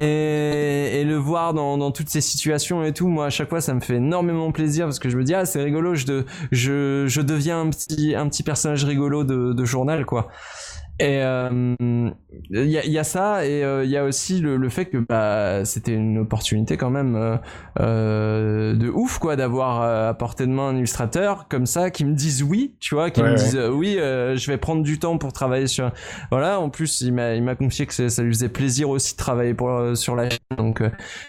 [0.00, 3.60] Et, et, le voir dans, dans, toutes ces situations et tout, moi à chaque fois
[3.60, 7.04] ça me fait énormément plaisir parce que je me dis ah c'est rigolo, je, je,
[7.06, 10.30] je deviens un petit, un petit personnage rigolo de, de journal quoi.
[11.00, 12.10] Et il euh,
[12.50, 14.98] y, a, y, a, ça, et il euh, y a aussi le, le fait que
[14.98, 17.36] bah, c'était une opportunité quand même euh,
[17.80, 22.14] euh de ouf, quoi, d'avoir à portée de main un illustrateur comme ça qui me
[22.14, 25.66] disent oui, tu vois, qui me disent oui, je vais prendre du temps pour travailler
[25.66, 25.90] sur.
[26.30, 29.18] Voilà, en plus, il m'a, il m'a confié que ça lui faisait plaisir aussi de
[29.18, 30.80] travailler pour, sur la chaîne, donc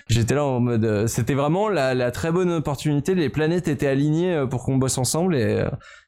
[0.10, 1.08] j'étais là en mode.
[1.08, 5.36] c'était vraiment la, la très bonne opportunité, les planètes étaient alignées pour qu'on bosse ensemble,
[5.36, 5.66] et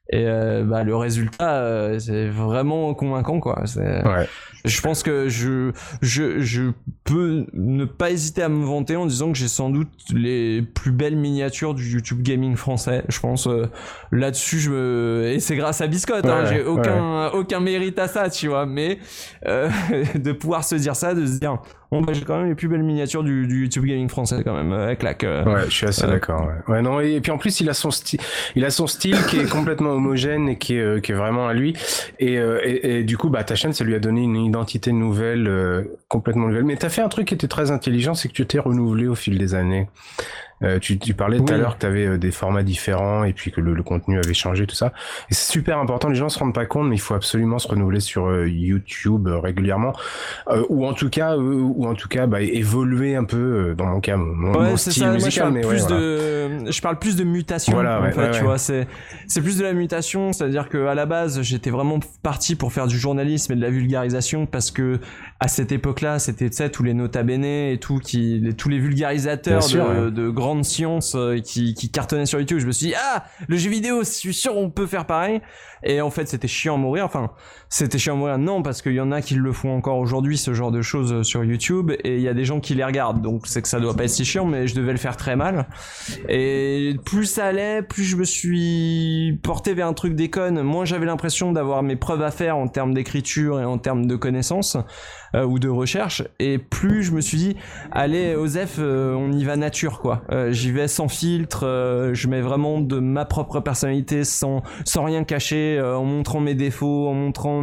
[0.09, 3.63] et euh, bah, le résultat euh, c'est vraiment convaincant quoi.
[3.75, 4.27] Ouais.
[4.63, 6.71] je pense que je, je je
[7.03, 10.91] peux ne pas hésiter à me vanter en disant que j'ai sans doute les plus
[10.91, 13.65] belles miniatures du YouTube gaming français je pense euh,
[14.11, 18.29] là-dessus je me et c'est grâce à Biscotte hein, j'ai aucun aucun mérite à ça
[18.29, 18.65] tu vois.
[18.65, 18.99] Mais
[19.45, 21.59] de pouvoir se dire ça de se dire
[21.91, 24.53] Bon, bah, j'ai quand même les plus belles miniatures du, du YouTube gaming français quand
[24.53, 26.45] même, avec la euh, ouais, je suis assez d'accord.
[26.67, 26.75] Ouais.
[26.75, 26.81] ouais.
[26.81, 28.19] non et, puis en plus il a son style,
[28.55, 31.47] il a son style qui est complètement homogène et qui est, euh, qui est vraiment
[31.47, 31.75] à lui.
[32.19, 34.91] Et, euh, et, et, du coup, bah ta chaîne, ça lui a donné une identité
[34.91, 35.49] nouvelle,
[36.09, 36.65] complètement nouvelle.
[36.65, 39.15] Mais t'as fait un truc qui était très intelligent, c'est que tu t'es renouvelé au
[39.15, 39.87] fil des années.
[40.63, 43.33] Euh, tu, tu, parlais tout à l'heure que tu avais euh, des formats différents et
[43.33, 44.91] puis que le, le contenu avait changé, tout ça.
[45.29, 46.09] Et c'est super important.
[46.09, 49.27] Les gens se rendent pas compte, mais il faut absolument se renouveler sur euh, YouTube
[49.27, 49.93] régulièrement,
[50.69, 53.75] ou en tout cas, ou en tout cas, bah, évoluer un peu.
[53.77, 55.51] dans mon cas, mon, style musical.
[55.51, 57.73] mais plus de, je parle plus de mutation.
[57.73, 58.87] Voilà, en fait, tu vois, c'est
[59.27, 62.87] c'est plus de la mutation, c'est-à-dire que à la base, j'étais vraiment parti pour faire
[62.87, 64.99] du journalisme et de la vulgarisation parce que
[65.39, 68.79] à cette époque-là, c'était tu sais tous les nota bene et tout qui tous les
[68.79, 72.59] vulgarisateurs de, de grands grande science euh, qui, qui cartonnait sur YouTube.
[72.59, 75.41] Je me suis dit, ah, le jeu vidéo, je suis sûr on peut faire pareil.
[75.83, 77.05] Et en fait, c'était chiant à mourir.
[77.05, 77.31] Enfin,
[77.69, 78.37] c'était chiant à mourir.
[78.37, 81.11] Non, parce qu'il y en a qui le font encore aujourd'hui, ce genre de choses
[81.11, 81.91] euh, sur YouTube.
[82.03, 83.21] Et il y a des gens qui les regardent.
[83.21, 85.35] Donc, c'est que ça doit pas être si chiant, mais je devais le faire très
[85.35, 85.67] mal.
[86.29, 90.61] Et plus ça allait, plus je me suis porté vers un truc déconne.
[90.61, 94.15] Moins j'avais l'impression d'avoir mes preuves à faire en termes d'écriture et en termes de
[94.15, 94.77] connaissances.
[95.35, 97.57] Euh, ou de recherche et plus je me suis dit
[97.91, 102.41] allez Osef euh, on y va nature quoi euh, j'y vais sans filtre je mets
[102.41, 104.63] vraiment de ma propre personnalité sans
[104.95, 107.61] rien cacher en montrant mes défauts en montrant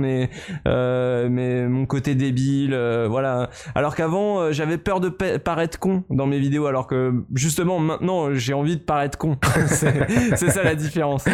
[0.65, 2.75] mon côté débile
[3.09, 3.51] voilà.
[3.75, 8.55] Alors qu'avant j'avais peur de paraître con dans mes vidéos alors que justement maintenant j'ai
[8.55, 9.39] envie de paraître con.
[9.67, 11.25] C'est ça la différence.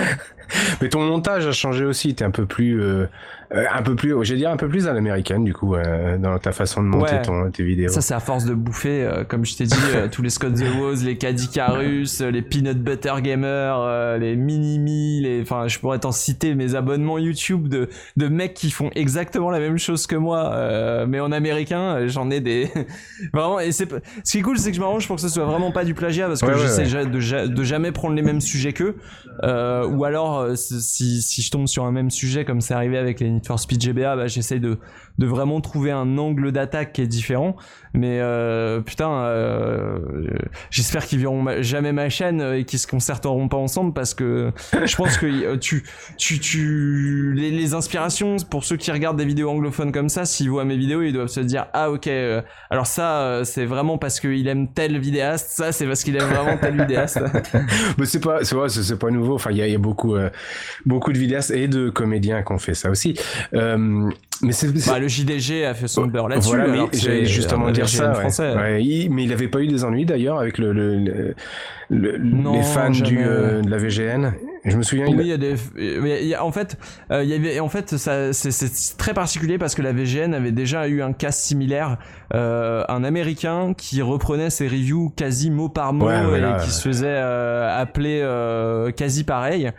[0.80, 2.80] Mais ton montage a changé aussi t'es un peu plus
[3.52, 6.38] euh, un peu plus, j'ai dire un peu plus à l'américaine du coup euh, dans
[6.38, 7.88] ta façon de monter ton, tes vidéos.
[7.88, 9.74] Ça c'est à force de bouffer, euh, comme je t'ai dit,
[10.12, 15.66] tous les Scott the Woz, les Cadicarus, les Peanut Butter Gamer, les Minimi, les, enfin,
[15.66, 19.78] je pourrais t'en citer mes abonnements YouTube de, de mecs qui font exactement la même
[19.78, 22.70] chose que moi, mais en américain, j'en ai des,
[23.32, 23.88] vraiment, et c'est,
[24.22, 25.94] ce qui est cool, c'est que je m'arrange pour que ce soit vraiment pas du
[25.94, 28.94] plagiat, parce que j'essaie de, de, jamais prendre les mêmes sujets qu'eux,
[29.42, 33.39] ou alors, si, si je tombe sur un même sujet, comme c'est arrivé avec les
[33.48, 34.78] Need Speed GBA, bah, j'essaie de,
[35.20, 37.54] de vraiment trouver un angle d'attaque qui est différent.
[37.92, 39.98] Mais euh, putain, euh,
[40.70, 44.96] j'espère qu'ils verront jamais ma chaîne et qu'ils se concerteront pas ensemble parce que je
[44.96, 45.84] pense que euh, tu,
[46.16, 50.64] tu, tu, les, inspirations pour ceux qui regardent des vidéos anglophones comme ça, s'ils voient
[50.64, 52.08] mes vidéos, ils doivent se dire ah ok,
[52.70, 56.56] alors ça c'est vraiment parce qu'il aime tel vidéaste, ça c'est parce qu'il aime vraiment
[56.56, 57.20] tel vidéaste.
[57.98, 59.34] Mais c'est pas, c'est c'est pas nouveau.
[59.34, 60.16] Enfin, il y y a, beaucoup,
[60.86, 63.14] beaucoup de vidéastes et de comédiens qui ont fait ça aussi.
[64.42, 66.56] Mais c'est bah, le JDG a fait son beurre là-dessus.
[66.56, 68.12] Voilà, j'allais justement dire ça.
[68.56, 69.08] Ouais.
[69.10, 71.34] mais il avait pas eu des ennuis d'ailleurs avec le, le,
[71.90, 74.32] les fans du, euh, de la VGN.
[74.64, 75.06] Je me souviens.
[75.06, 76.36] Oui, il, y a des.
[76.36, 76.76] en fait,
[77.10, 77.60] euh, il y avait.
[77.60, 81.32] En fait, ça, c'est très particulier parce que la VGN avait déjà eu un cas
[81.32, 81.98] similaire.
[82.34, 87.18] Euh, un Américain qui reprenait ses reviews quasi mot par mot et qui se faisait
[87.18, 88.24] appeler
[88.96, 89.72] quasi pareil.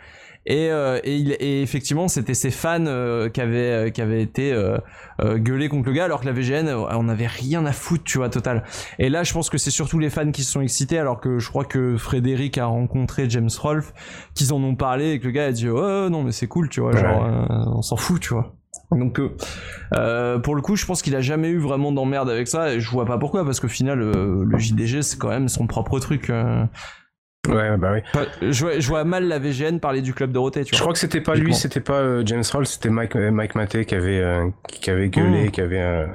[0.44, 4.22] Et, euh, et, il, et, effectivement, c'était ses fans euh, qui avaient euh, qui avaient
[4.22, 4.78] été euh,
[5.38, 8.28] gueulés contre le gars, alors que la VGN, on avait rien à foutre, tu vois,
[8.28, 8.64] total.
[8.98, 11.38] Et là, je pense que c'est surtout les fans qui se sont excités, alors que
[11.38, 13.94] je crois que Frédéric a rencontré James Rolfe,
[14.34, 16.68] qu'ils en ont parlé et que le gars a dit oh non mais c'est cool,
[16.68, 18.52] tu vois, genre on s'en fout, tu vois.
[18.90, 19.20] Donc
[19.94, 22.80] euh, pour le coup, je pense qu'il a jamais eu vraiment d'emmerde avec ça et
[22.80, 26.32] je vois pas pourquoi parce qu'au final le JDG c'est quand même son propre truc.
[27.48, 28.22] Ouais, bah oui.
[28.40, 30.76] Je vois, je vois, mal la VGN parler du club Dorothée, tu vois.
[30.76, 33.56] Je crois que c'était pas lui, c'était pas euh, James Roll, c'était Mike, euh, Mike
[33.56, 35.50] Maté qui avait, euh, qui avait gueulé, hmm.
[35.50, 36.06] qui avait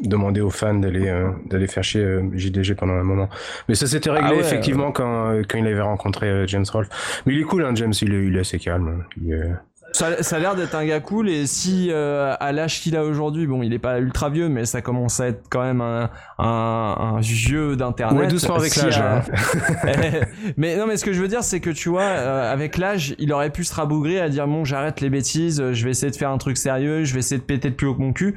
[0.00, 1.14] demandé aux fans d'aller
[1.46, 3.28] d'aller faire chier JDG pendant un moment.
[3.68, 7.22] Mais ça s'était réglé ah effectivement quand, quand il avait rencontré James Rolfe.
[7.26, 9.04] Mais il est cool, hein, James, il est, il est assez calme.
[9.24, 9.56] Il
[9.92, 13.04] ça, ça a l'air d'être un gars cool et si euh, à l'âge qu'il a
[13.04, 16.10] aujourd'hui, bon, il est pas ultra vieux, mais ça commence à être quand même un,
[16.38, 18.20] un, un vieux d'internet.
[18.20, 18.98] Ouais, doucement avec l'âge.
[18.98, 19.22] Hein.
[20.56, 23.14] mais non, mais ce que je veux dire, c'est que tu vois, euh, avec l'âge,
[23.18, 26.16] il aurait pu se rabougrer à dire bon, j'arrête les bêtises, je vais essayer de
[26.16, 28.36] faire un truc sérieux, je vais essayer de péter de plus haut que mon cul.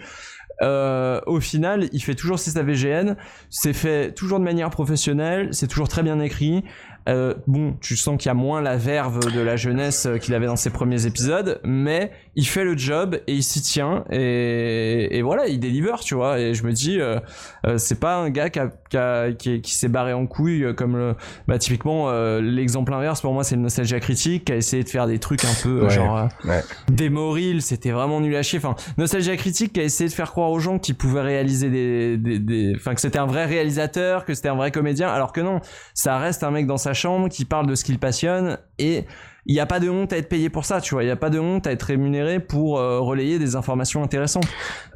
[0.62, 3.16] Euh, au final, il fait toujours ses AVGN,
[3.50, 6.64] c'est fait toujours de manière professionnelle, c'est toujours très bien écrit.
[7.08, 10.48] Euh, bon, tu sens qu'il y a moins la verve de la jeunesse qu'il avait
[10.48, 15.22] dans ses premiers épisodes, mais il fait le job et il s'y tient et, et,
[15.22, 16.40] voilà, il deliver, tu vois.
[16.40, 17.20] Et je me dis, euh,
[17.66, 20.64] euh c'est pas un gars qui, a, qui, a, qui, qui s'est barré en couille
[20.64, 21.16] euh, comme le,
[21.48, 24.90] bah typiquement euh, l'exemple inverse pour moi c'est le Nostalgia Critique qui a essayé de
[24.90, 26.62] faire des trucs un peu genre ouais.
[26.90, 28.60] démoril, c'était vraiment nul à chier.
[28.60, 32.18] Enfin, Nostalgia Critique qui a essayé de faire croire aux gens qu'il pouvait réaliser des,
[32.18, 35.42] des, des, enfin que c'était un vrai réalisateur, que c'était un vrai comédien, alors que
[35.42, 35.62] non,
[35.94, 39.06] ça reste un mec dans sa chambre qui parle de ce qu'il passionne et
[39.48, 41.04] il n'y a pas de honte à être payé pour ça, tu vois.
[41.04, 44.48] Il n'y a pas de honte à être rémunéré pour euh, relayer des informations intéressantes.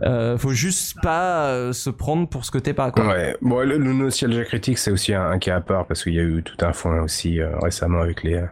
[0.01, 3.07] Euh, faut juste pas euh, se prendre pour ce que t'es pas, quoi.
[3.07, 3.37] Ouais.
[3.41, 6.19] Bon, le, le Nostalgia Critique, c'est aussi un, un, cas à part parce qu'il y
[6.19, 8.43] a eu tout un fond aussi euh, récemment avec les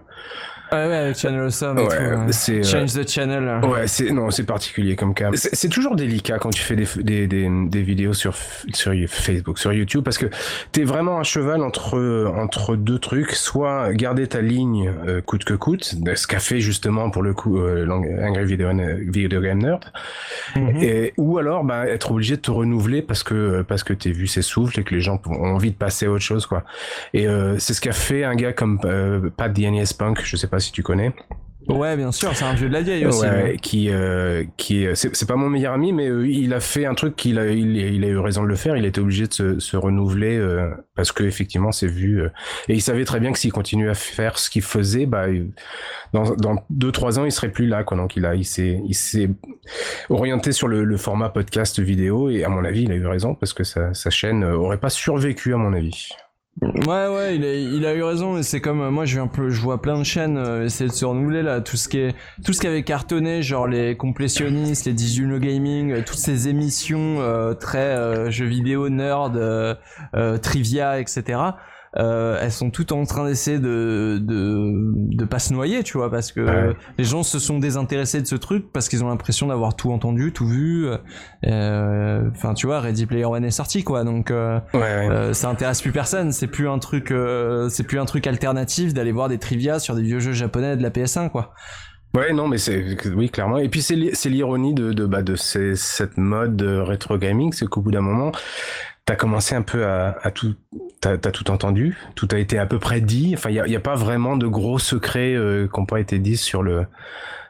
[0.71, 1.77] Ouais, ouais, Channel Awesome.
[1.80, 3.65] Ouais, c'est, Change the channel.
[3.65, 5.30] Ouais, c'est, non, c'est particulier comme cas.
[5.34, 8.36] C'est, toujours délicat quand tu fais des, des, des, des, vidéos sur,
[8.73, 10.27] sur Facebook, sur YouTube, parce que
[10.71, 13.32] t'es vraiment un cheval entre, entre deux trucs.
[13.32, 17.60] Soit garder ta ligne euh, coûte que coûte, ce qu'a fait justement pour le coup
[17.60, 19.91] euh, Angry Video, Video Game Nerd,
[20.56, 20.84] mm-hmm.
[20.84, 24.27] et, ou alors bah, être obligé de te renouveler parce que, parce que tes vues
[24.27, 26.63] s'essoufflent et que les gens ont envie de passer à autre chose, quoi.
[27.13, 30.47] Et euh, c'est ce qu'a fait un gars comme euh, Pat DNS Punk, je sais
[30.47, 31.13] pas si tu connais.
[31.67, 33.25] Ouais, bien sûr, c'est un vieux de la vieille aussi.
[33.25, 36.93] Ouais, qui, euh, qui, c'est pas mon meilleur ami, mais euh, il a fait un
[36.93, 38.77] truc qu'il a, il, il, a eu raison de le faire.
[38.77, 42.23] Il été obligé de se, se renouveler euh, parce que effectivement, c'est vu.
[42.69, 45.25] Et il savait très bien que s'il continuait à faire ce qu'il faisait, bah,
[46.13, 47.97] dans, dans deux trois ans, il serait plus là, quoi.
[47.97, 49.29] Donc il a, il s'est, il s'est
[50.09, 53.35] orienté sur le, le, format podcast vidéo et à mon avis, il a eu raison
[53.35, 56.09] parce que sa, sa chaîne aurait pas survécu à mon avis.
[56.59, 59.79] Ouais ouais il a, il a eu raison c'est comme moi je peu je vois
[59.79, 62.61] plein de chaînes euh, essayer de se renouveler là tout ce qui est tout ce
[62.61, 67.53] qui avait cartonné genre les complétionnistes les 18 no gaming euh, toutes ces émissions euh,
[67.53, 69.39] très euh, jeux vidéo nerd
[70.41, 71.39] trivia etc
[71.95, 76.12] euh, elles sont toutes en train d'essayer de, de de pas se noyer, tu vois,
[76.12, 79.76] parce que les gens se sont désintéressés de ce truc parce qu'ils ont l'impression d'avoir
[79.76, 80.88] tout entendu, tout vu.
[81.45, 85.82] Euh, enfin, tu vois, Ready Player One est sorti, quoi, donc euh, euh ça intéresse
[85.82, 86.32] plus personne.
[86.32, 87.13] C'est plus un truc,
[87.69, 90.84] c'est plus un truc alternatif d'aller voir des trivia sur des vieux jeux japonais de
[90.84, 91.54] la PS1, quoi.
[92.13, 93.58] Ouais, non, mais c'est oui clairement.
[93.58, 97.91] Et puis c'est l'ironie de de bah de cette mode rétro gaming, c'est qu'au bout
[97.91, 98.32] d'un moment,
[99.07, 100.53] t'as commencé un peu à, à tout,
[101.01, 103.33] t'as as tout entendu, tout a été à peu près dit.
[103.35, 106.19] Enfin, il y a, a, pas vraiment de gros secrets euh, qui n'ont pas été
[106.19, 106.85] dits sur le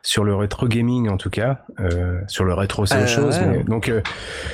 [0.03, 1.65] sur le rétro gaming en tout cas.
[1.79, 3.39] Euh, sur le rétro c'est autre Euh, chose.
[3.39, 3.47] ouais.
[3.47, 4.01] mais- donc, euh,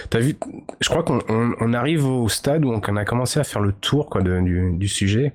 [0.10, 0.36] t'as vu,
[0.80, 3.62] je crois qu'on on, on arrive au stade où on, on a commencé à faire
[3.62, 5.34] le tour quoi de- du, du sujet.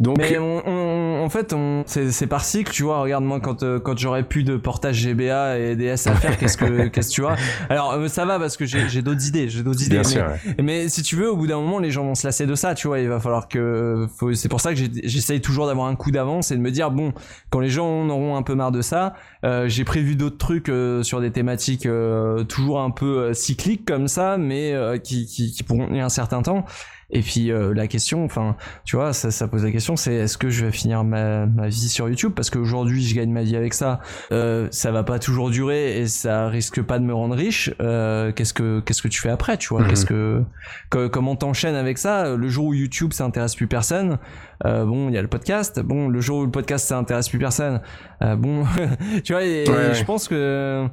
[0.00, 3.00] Donc, Mais on, on- en fait, on, c'est, c'est par cycle, tu vois.
[3.00, 6.56] Regarde moi quand euh, quand j'aurais plus de portage GBA et DS à faire, qu'est-ce
[6.56, 7.34] que qu'est-ce que tu vois
[7.68, 9.98] Alors euh, ça va parce que j'ai, j'ai d'autres idées, j'ai d'autres idées.
[9.98, 10.22] bien mais, sûr.
[10.22, 10.54] ouais.
[10.62, 12.76] mais si tu veux, au bout d'un moment, les gens vont se lasser de ça,
[12.76, 13.00] tu vois.
[13.00, 16.52] Il va falloir que, faut- c'est pour ça que j'essaye toujours d'avoir un coup d'avance
[16.52, 17.12] et de me dire bon,
[17.50, 20.68] quand les gens en auront un peu marre de ça, euh, j'ai prévu d'autres trucs
[20.68, 25.50] euh, sur des thématiques euh, toujours un peu cycliques comme ça, mais euh, qui, qui
[25.50, 26.64] qui pourront tenir un certain temps.
[27.10, 30.36] Et puis euh, la question, enfin, tu vois, ça, ça pose la question, c'est est-ce
[30.36, 32.32] que je vais finir ma, ma vie sur YouTube?
[32.36, 36.06] Parce qu'aujourd'hui je gagne ma vie avec ça, euh, ça va pas toujours durer et
[36.06, 37.70] ça risque pas de me rendre riche.
[37.80, 39.80] Euh, qu'est-ce que qu'est-ce que tu fais après, tu vois?
[39.82, 39.88] Mhm.
[39.88, 40.42] Qu'est-ce que
[40.90, 42.36] co- comment t'enchaînes avec ça?
[42.36, 44.18] Le jour où YouTube ça intéresse plus personne,
[44.66, 45.80] euh, bon, il y a le podcast.
[45.80, 47.80] Bon, le jour où le podcast ça intéresse plus personne,
[48.22, 48.64] euh, bon,
[49.24, 50.86] tu vois, et, Ouais, je pense que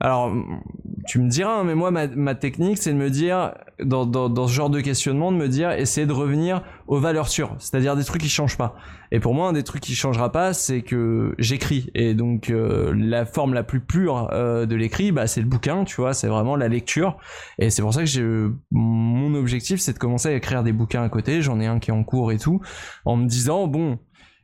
[0.00, 0.32] alors,
[1.06, 4.28] tu me diras, hein, mais moi, ma, ma technique, c'est de me dire, dans, dans,
[4.28, 7.96] dans ce genre de questionnement, de me dire, essayer de revenir aux valeurs sûres, c'est-à-dire
[7.96, 8.76] des trucs qui changent pas.
[9.10, 11.90] Et pour moi, un des trucs qui changera pas, c'est que j'écris.
[11.94, 15.82] Et donc, euh, la forme la plus pure euh, de l'écrit, bah, c'est le bouquin,
[15.82, 17.16] tu vois, c'est vraiment la lecture.
[17.58, 18.24] Et c'est pour ça que j'ai,
[18.70, 21.42] mon objectif, c'est de commencer à écrire des bouquins à côté.
[21.42, 22.60] J'en ai un qui est en cours et tout,
[23.04, 23.98] en me disant, bon,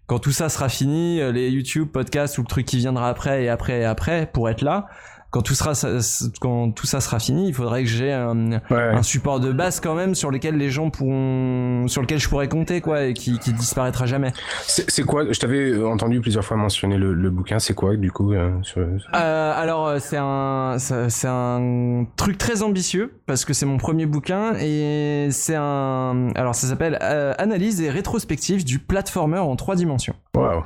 [0.06, 3.44] quand tout ça sera fini, euh, les YouTube, podcasts ou le truc qui viendra après
[3.44, 4.86] et après et après pour être là,
[5.34, 5.72] quand tout sera
[6.40, 8.78] quand tout ça sera fini, il faudrait que j'ai un, Ouais, ouais.
[8.94, 12.46] un support de base quand même sur lequel les gens pourront sur lequel je pourrais
[12.48, 14.32] compter quoi et qui, qui disparaîtra jamais.
[14.68, 17.58] C'est quoi Je t'avais entendu plusieurs fois mentionner le, le bouquin.
[17.58, 22.62] C'est quoi du coup euh, sur- Euh, alors euh, c'est un c'est un truc très
[22.62, 27.80] ambitieux parce que c'est mon premier bouquin et c'est un alors ça s'appelle euh, analyse
[27.80, 30.14] et rétrospective du platformer en trois dimensions.
[30.36, 30.62] Waouh.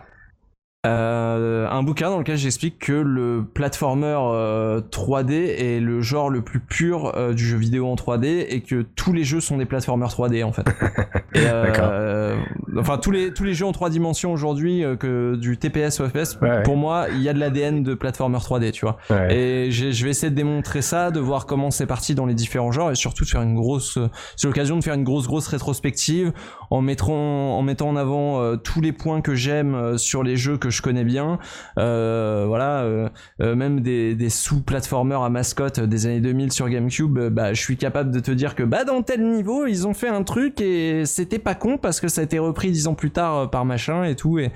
[0.86, 6.40] Euh, un bouquin dans lequel j'explique que le platformer euh, 3D est le genre le
[6.40, 9.64] plus pur euh, du jeu vidéo en 3D et que tous les jeux sont des
[9.64, 10.68] platformers 3D en fait.
[11.34, 12.36] Et, euh, euh,
[12.78, 16.08] enfin tous les tous les jeux en trois dimensions aujourd'hui euh, que du TPS ou
[16.08, 16.62] FPS Ouais, ouais.
[16.62, 18.98] pour moi il y a de l'ADN de platformer 3D tu vois.
[19.10, 19.34] Ouais.
[19.34, 22.70] Et je vais essayer de démontrer ça, de voir comment c'est parti dans les différents
[22.70, 23.98] genres et surtout de faire une grosse.
[24.36, 26.32] C'est l'occasion de faire une grosse grosse rétrospective
[26.70, 27.12] en mettant
[27.58, 30.70] en mettant en avant euh, tous les points que j'aime euh, sur les jeux que
[30.70, 31.38] je connais bien.
[31.78, 33.08] Euh, voilà, euh,
[33.40, 37.18] euh, même des, des sous-platformers à mascotte des années 2000 sur GameCube.
[37.30, 40.08] bah, je suis capable de te dire que bah dans tel niveau ils ont fait
[40.08, 43.10] un truc et c'était pas con parce que ça a été repris dix ans plus
[43.10, 44.50] tard par machin et tout et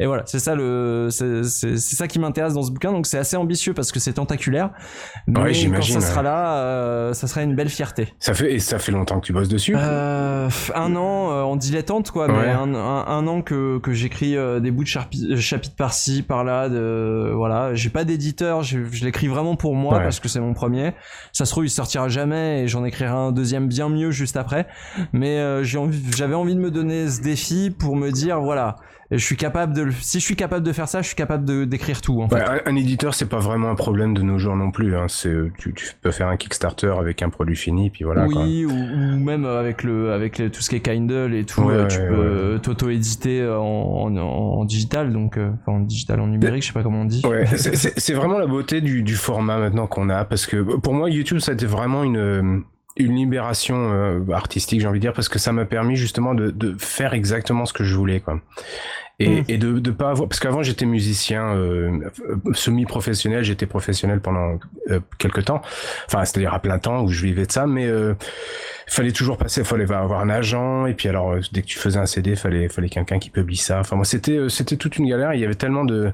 [0.00, 1.42] et voilà, c'est ça le, c'est
[1.76, 2.92] ça qui m'intéresse dans ce bouquin.
[2.92, 4.70] Donc c'est assez ambitieux parce que c'est tentaculaire.
[5.26, 6.22] Mais quand j'imagine, ça sera ouais.
[6.22, 8.14] là, euh, ça sera une belle fierté.
[8.20, 9.74] Ça fait et ça fait longtemps que tu bosses dessus?
[9.76, 12.48] Euh, un an euh, en dilettante quoi, mais Ouais.
[12.50, 15.34] un, un, un an que, que j'écris des bouts de charpi-
[15.76, 16.68] par-ci, par-là.
[16.68, 20.02] De voilà, j'ai pas d'éditeur, je, je l'écris vraiment pour moi Ouais.
[20.02, 20.92] parce que c'est mon premier.
[21.32, 24.66] Ça se trouve il sortira jamais et j'en écrirai un deuxième bien mieux juste après.
[25.12, 28.76] Mais euh, j'ai envie, j'avais envie de me donner ce défi pour me dire voilà,
[29.10, 31.64] je suis capable de, si je suis capable de faire ça, je suis capable de
[31.64, 32.34] d'écrire tout en fait.
[32.36, 34.94] Ouais, un, éditeur, c'est pas vraiment un problème de nos jours non plus.
[34.96, 35.06] Hein.
[35.08, 38.26] C'est, tu, tu peux faire un Kickstarter avec un produit fini, puis voilà.
[38.26, 38.42] quoi.
[38.42, 41.62] oui, ou, ou même avec le avec le- tout ce qui est Kindle et tout,
[41.62, 46.20] Ouais, euh, tu ouais, peux t'auto-éditer en, en, en digital, donc euh, enfin en digital
[46.20, 47.22] en numérique, je sais pas comment on dit.
[47.26, 51.08] Ouais, c'est vraiment la beauté du, du format maintenant qu'on a, parce que pour moi,
[51.08, 52.62] YouTube, ça a été vraiment une
[52.98, 56.50] une libération euh, artistique, j'ai envie de dire, parce que ça m'a permis justement de,
[56.50, 58.40] de faire exactement ce que je voulais, quoi.
[59.20, 59.44] Et, Mm.
[59.48, 61.90] et de, de pas avoir, parce qu'avant j'étais musicien euh,
[62.52, 65.60] semi-professionnel, j'étais professionnel pendant euh, quelques temps,
[66.06, 68.14] enfin c'est-à-dire à plein temps où je vivais de ça, mais euh,
[68.86, 71.98] fallait toujours passer, fallait avoir un agent, et puis alors euh, dès que tu faisais
[71.98, 73.80] un CD, fallait fallait quelqu'un qui publie ça.
[73.80, 76.12] Enfin moi c'était euh, c'était toute une galère, il y avait tellement de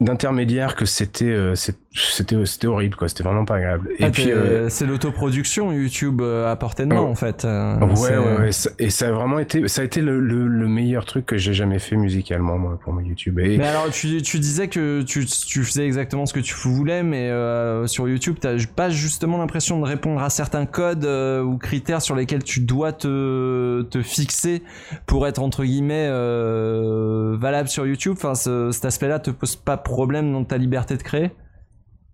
[0.00, 3.88] d'intermédiaires que c'était euh, c'était c'était horrible quoi, c'était vraiment pas agréable.
[3.98, 7.44] Et Ah, puis euh, c'est l'autoproduction YouTube euh, à portée de main en fait.
[7.44, 10.68] euh, Ouais, ouais, ouais, et ça a vraiment été, ça a été le, le, le
[10.68, 11.96] meilleur truc que j'ai jamais fait
[12.38, 13.38] moi, pour mon YouTube.
[13.38, 15.26] Et, Mais alors, tu, disais que tu,
[15.64, 19.84] faisais exactement ce que tu voulais, mais euh, sur YouTube, t'as pas justement l'impression de
[19.84, 24.62] répondre à certains codes euh, ou critères sur lesquels tu dois te, te fixer
[25.06, 28.14] pour être entre guillemets euh, valable sur YouTube?
[28.16, 31.30] Enfin, ce- cet aspect-là te pose pas problème dans ta liberté de créer?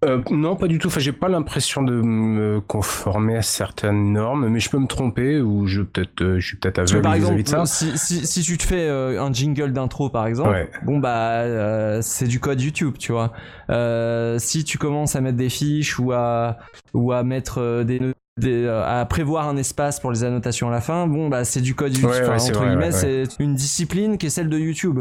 [0.06, 0.88] Euh, non, pas du tout.
[0.88, 5.40] Enfin, j'ai pas l'impression de me conformer à certaines normes, mais je peux me tromper
[5.40, 7.88] ou je peut-être, euh, je suis peut-être aveugle par vis-à-vis exemple, de ça.
[7.88, 10.70] si, si, si tu te fais euh, un jingle d'intro par exemple, Ouais.
[10.84, 13.32] bon bah euh, c'est du code YouTube, tu vois.
[13.70, 16.58] Euh, si tu commences à mettre des fiches ou à
[16.92, 18.00] ou à mettre euh, des,
[18.38, 21.74] des à prévoir un espace pour les annotations à la fin, bon bah c'est du
[21.74, 22.10] code YouTube.
[22.10, 25.00] Ouais, ouais, entre vrai, guillemets, c'est une discipline qui est celle de YouTube.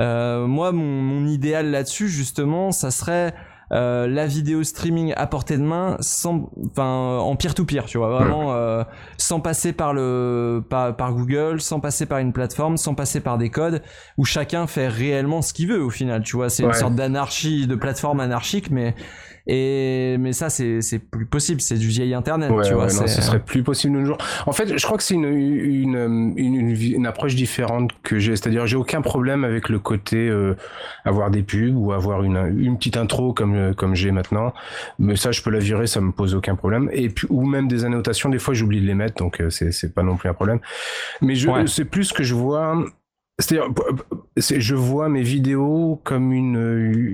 [0.00, 3.34] Euh, moi, mon, mon idéal là-dessus justement, ça serait
[3.72, 7.98] euh, la vidéo streaming à portée de main sans enfin en peer to peer tu
[7.98, 8.82] vois vraiment euh,
[9.16, 13.38] sans passer par le par, par Google sans passer par une plateforme sans passer par
[13.38, 13.82] des codes
[14.18, 16.50] où chacun fait réellement ce qu'il veut au final tu vois.
[16.50, 18.94] C'est une sorte d'anarchie de plateforme anarchique mais
[19.52, 22.94] et mais ça c'est c'est plus possible c'est du vieil internet Ouais, tu vois ouais,
[22.94, 24.18] non, ce serait plus possible de nos jours.
[24.46, 28.36] En fait, je crois que c'est une, une, une, une, approche différente que j'ai.
[28.36, 30.54] C'est-à-dire, j'ai aucun problème avec le côté euh,
[31.04, 34.52] avoir des pubs ou avoir une, une petite intro comme, euh, comme j'ai maintenant.
[34.98, 36.88] Mais ça, je peux la virer, ça me pose aucun problème.
[36.92, 39.72] Et puis, ou même des annotations, des fois, j'oublie de les mettre, donc euh, c'est
[39.72, 40.60] c'est pas non plus un problème.
[41.20, 41.66] Mais je, Ouais.
[41.66, 42.84] c'est plus que je vois.
[43.40, 43.68] C'est-à-dire,
[44.36, 46.56] c'est- je vois mes vidéos comme une,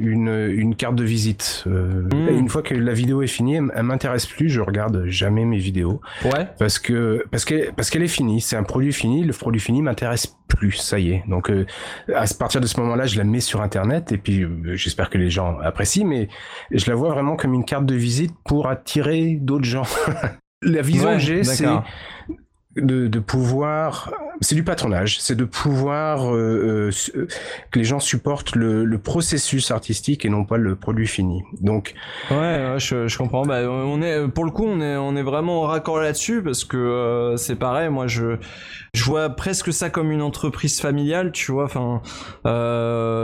[0.02, 1.64] une, une carte de visite.
[1.66, 2.28] Euh, Mm.
[2.28, 5.44] et Une fois que la vidéo est finie, elle, elle m'intéresse plus, je regarde jamais
[5.44, 8.40] mes vidéos ouais parce que parce qu'elle parce qu'elle est finie.
[8.40, 9.24] C'est un produit fini.
[9.24, 10.72] Le produit fini m'intéresse plus.
[10.72, 11.24] Ça y est.
[11.28, 11.64] Donc euh,
[12.14, 15.18] à partir de ce moment-là, je la mets sur internet et puis euh, j'espère que
[15.18, 16.04] les gens apprécient.
[16.06, 16.28] Mais
[16.70, 19.84] je la vois vraiment comme une carte de visite pour attirer d'autres gens.
[20.62, 21.66] la vision Ouais, que j'ai, c'est.
[22.76, 27.26] De, de pouvoir, c'est du patronage, c'est de pouvoir euh, euh,
[27.70, 31.42] que les gens supportent le, le processus artistique et non pas le produit fini.
[31.60, 31.94] Donc,
[32.30, 33.46] Ouais, ouais, je, je comprends.
[33.46, 36.64] Bah, on est, pour le coup, on est, on est vraiment en raccord là-dessus parce
[36.64, 37.88] que euh, c'est pareil.
[37.88, 38.36] Moi, je,
[38.94, 41.64] je vois presque ça comme une entreprise familiale, tu vois.
[41.64, 42.02] Enfin,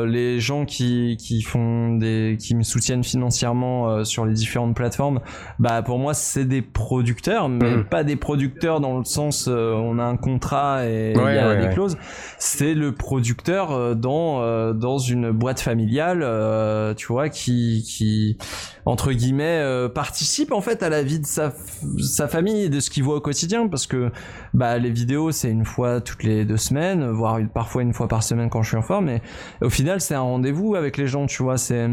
[0.06, 5.20] les gens qui, qui font des, qui me soutiennent financièrement sur les différentes plateformes,
[5.58, 7.84] bah, pour moi, c'est des producteurs, mais Mhm.
[7.84, 11.38] pas des producteurs dans le sens, euh, on a un contrat et il Ouais, y
[11.38, 11.96] a ouais, des clauses.
[12.38, 16.20] C'est le producteur euh, dans, euh, dans une boîte familiale,
[16.96, 18.36] tu vois, qui, qui,
[18.84, 21.52] entre guillemets participe en fait à la vie de sa
[21.98, 23.68] sa famille et de ce qu'il voit au quotidien.
[23.68, 24.10] Parce que
[24.54, 28.22] bah les vidéos c'est une fois toutes les deux semaines voire parfois une fois par
[28.22, 29.06] semaine quand je suis en forme.
[29.06, 29.22] Mais
[29.60, 31.58] au final c'est un rendez-vous avec les gens tu vois.
[31.58, 31.86] C'est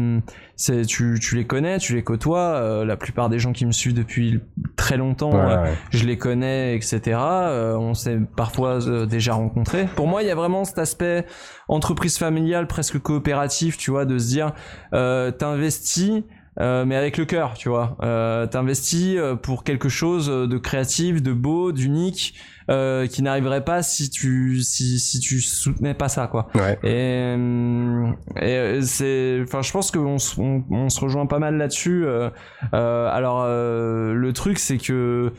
[0.60, 3.72] c'est tu tu les connais tu les côtoies euh, la plupart des gens qui me
[3.72, 4.40] suivent depuis
[4.76, 5.74] très longtemps ouais, euh, ouais.
[5.90, 7.18] je les connais, etc.
[7.18, 9.86] Euh, on s'est parfois euh, déjà rencontrés.
[9.96, 11.26] Pour moi, il y a vraiment cet aspect
[11.68, 14.52] entreprise familiale, presque coopératif, tu vois, de se dire,
[14.92, 16.22] euh, t'investis.
[16.58, 17.96] Euh, mais avec le cœur, tu vois.
[18.02, 22.34] Euh, t'investis euh, pour quelque chose de créatif, de beau, d'unique,
[22.70, 26.48] euh, qui n'arriverait pas si tu si si tu soutenais pas ça, quoi.
[26.54, 26.78] ouais.
[26.82, 31.56] Et, euh, et c'est, enfin, je pense qu'on se, on, on se rejoint pas mal
[31.56, 32.04] là-dessus.
[32.04, 32.30] euh,
[32.74, 35.32] euh, alors, euh, le truc, c'est que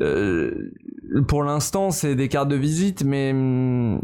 [0.00, 0.72] euh,
[1.28, 4.00] pour l'instant, c'est des cartes de visite, mais hum,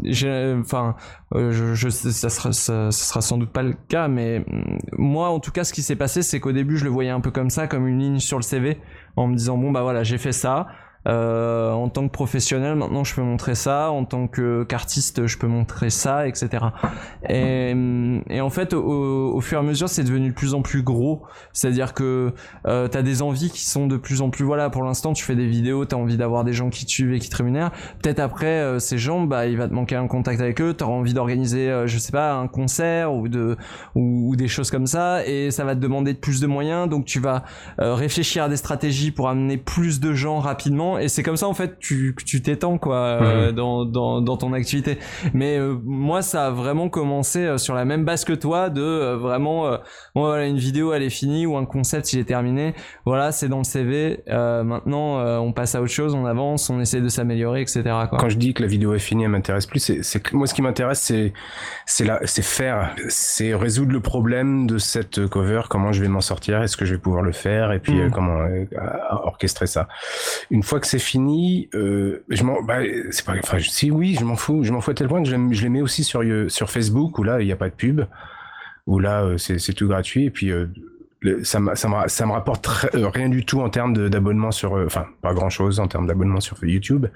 [0.61, 0.95] enfin,
[1.33, 5.39] euh, je, ça sera, ça sera sans doute pas le cas, mais hum, moi, en
[5.39, 7.49] tout cas, ce qui s'est passé, c'est qu'au début, je le voyais un peu comme
[7.49, 8.77] ça, comme une ligne sur le CV,
[9.15, 10.67] en me disant bon bah voilà, j'ai fait ça.
[11.07, 13.91] Euh, en tant que professionnel, maintenant je peux montrer ça.
[13.91, 16.65] En tant qu'artiste, je peux montrer ça, etc.
[17.27, 17.73] Et,
[18.29, 20.83] et en fait, au, au fur et à mesure, c'est devenu de plus en plus
[20.83, 21.23] gros.
[21.53, 22.33] C'est-à-dire que
[22.67, 24.43] euh, t'as des envies qui sont de plus en plus.
[24.43, 27.13] Voilà, pour l'instant, tu fais des vidéos, t'as envie d'avoir des gens qui te suivent
[27.13, 27.71] et qui te rémunèrent.
[28.01, 30.73] Peut-être après euh, ces gens, bah, il va te manquer un contact avec eux.
[30.73, 33.57] T'auras envie d'organiser, euh, je sais pas, un concert ou de
[33.95, 36.89] ou des choses comme ça, et ça va te demander de plus de moyens.
[36.89, 37.43] Donc tu vas
[37.79, 41.47] euh, réfléchir à des stratégies pour amener plus de gens rapidement et c'est comme ça
[41.47, 44.97] en fait tu, tu t'étends quoi euh, dans, dans, dans ton activité
[45.33, 49.13] mais euh, moi ça a vraiment commencé euh, sur la même base que toi de
[49.15, 49.69] vraiment
[50.15, 52.73] bon, voilà une vidéo elle est finie ou un concept il est terminé
[53.05, 57.01] voilà c'est dans le CV maintenant on passe à autre chose on avance on essaie
[57.01, 59.79] de s'améliorer etc quoi Quand je dis que la vidéo est finie, elle m'intéresse plus.
[59.79, 61.33] C'est, c'est moi, ce qui m'intéresse, c'est,
[61.85, 65.61] c'est là, c'est faire, c'est résoudre le problème de cette cover.
[65.69, 68.11] Comment je vais m'en sortir Est-ce que je vais pouvoir le faire Et puis Mm.
[68.11, 68.39] comment
[69.23, 69.87] orchestrer ça
[70.51, 72.79] Une fois que c'est fini, euh, je m'en, bah,
[73.11, 74.63] c'est pas, enfin, si oui, je m'en fous.
[74.63, 76.69] Je m'en fous à tel point que je, je les mets aussi sur euh, sur
[76.69, 78.01] Facebook où là, il n'y a pas de pub,
[78.87, 80.25] où là, euh, c'est, tout gratuit.
[80.25, 80.51] Et puis
[81.43, 85.33] ça, me- ça, ça me rapporte rien du tout en termes d'abonnement sur, enfin pas
[85.33, 87.07] grand chose en termes d'abonnement sur YouTube.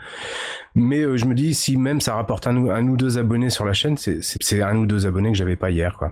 [0.75, 3.65] Mais je me dis si même ça rapporte un, ou- un ou deux abonnés sur
[3.65, 6.11] la chaîne, c'est un ou deux abonnés que j'avais pas hier quoi.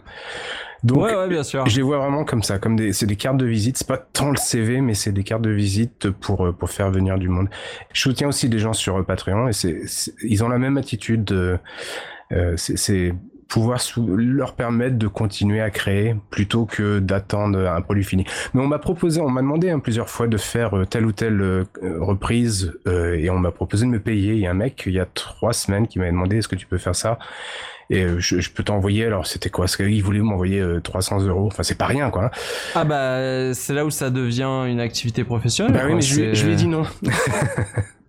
[0.83, 3.15] Donc ouais ouais bien sûr je les vois vraiment comme ça, comme des, c'est des
[3.15, 3.77] cartes de visite.
[3.77, 6.89] C'est pas tant le CV, mais c'est des cartes de visite pour euh, pour faire
[6.91, 7.49] venir du monde.
[7.93, 9.81] Je soutiens aussi des gens sur euh, Patreon et c'est,
[10.23, 11.23] ils ont la même attitude.
[11.25, 11.57] de-
[12.31, 13.13] euh, c'est,
[13.47, 18.23] pouvoir leur permettre de continuer à créer plutôt que d'attendre un produit fini.
[18.53, 21.11] Mais on m'a proposé, on m'a demandé hein, plusieurs fois de faire euh, telle ou
[21.11, 21.65] telle euh,
[21.99, 24.35] reprise euh, et on m'a proposé de me payer.
[24.35, 26.55] Il y a un mec il y a trois semaines qui m'a demandé est-ce que
[26.55, 27.19] tu peux faire ça?
[27.91, 29.67] Et je, je, peux t'envoyer alors c'était quoi?
[29.67, 31.47] Ce qu'il voulait m'envoyer 300 euros.
[31.47, 32.31] Enfin c'est pas rien quoi.
[32.75, 36.45] Ah bah c'est là où ça devient une activité professionnelle bah oui mais je, je
[36.45, 36.83] lui ai dit non.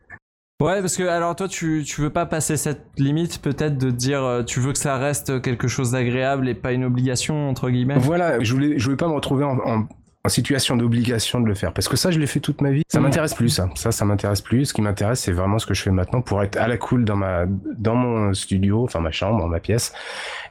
[0.63, 4.23] Ouais, parce que alors toi, tu, tu veux pas passer cette limite peut-être de dire
[4.23, 7.99] euh, tu veux que ça reste quelque chose d'agréable et pas une obligation entre guillemets?
[7.99, 9.89] Voilà, je voulais je voulais pas me retrouver en, en,
[10.25, 11.73] en situation d'obligation de le faire.
[11.73, 12.83] Parce que ça je l'ai fait toute ma vie.
[12.89, 14.67] Ça m'intéresse plus ça ça ça m'intéresse plus.
[14.67, 17.05] Ce qui m'intéresse c'est vraiment ce que je fais maintenant pour être à la cool
[17.05, 19.93] dans ma dans mon studio enfin ma chambre ma pièce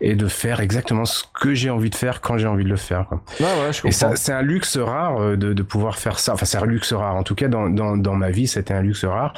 [0.01, 2.75] et de faire exactement ce que j'ai envie de faire quand j'ai envie de le
[2.75, 3.21] faire quoi.
[3.39, 6.33] Ouais, ouais, je et ça c'est un luxe rare euh, de, de pouvoir faire ça.
[6.33, 7.15] Enfin c'est un luxe rare.
[7.15, 9.33] En tout cas dans dans, dans ma vie c'était un luxe rare.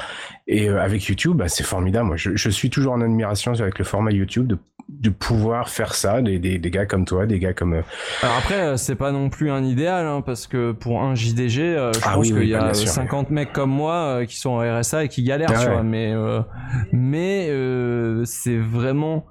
[0.46, 2.06] Et euh, avec YouTube bah, c'est formidable.
[2.08, 4.58] Moi je, je suis toujours en admiration avec le format YouTube de
[4.88, 7.74] de pouvoir faire ça, des, des, des, gars comme toi, des gars comme.
[7.74, 7.82] Euh,
[8.22, 11.62] Alors après, euh, c'est pas non plus un idéal, hein, parce que pour un JDG,
[11.62, 15.04] euh, je ah pense qu'il y a 50 mecs comme moi qui sont en RSA
[15.04, 15.82] et qui galèrent, ah tu vois.
[15.82, 16.14] Mais
[16.92, 17.48] mais
[18.24, 19.26] c'est vraiment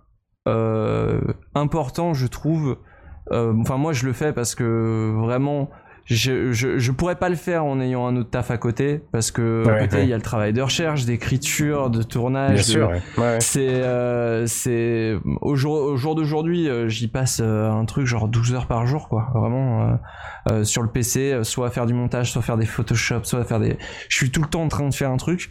[1.55, 2.77] important, je trouve.
[3.31, 5.69] Enfin, moi, je le fais parce que vraiment
[6.05, 9.31] je, je, je, pourrais pas le faire en ayant un autre taf à côté parce
[9.31, 12.53] que à côté il y a le travail de recherche, d'écriture, de tournage.
[12.53, 12.91] Bien sûr.
[13.39, 18.27] C'est euh, c'est au jour au jour d'aujourd'hui, euh, j'y passe euh, un truc genre
[18.27, 19.97] 12 heures par jour quoi, vraiment
[20.49, 23.39] euh, sur le PC, soit à faire du montage, soit à faire des Photoshop, soit
[23.39, 23.77] à faire des
[24.09, 25.49] je suis tout le temps en train de faire un truc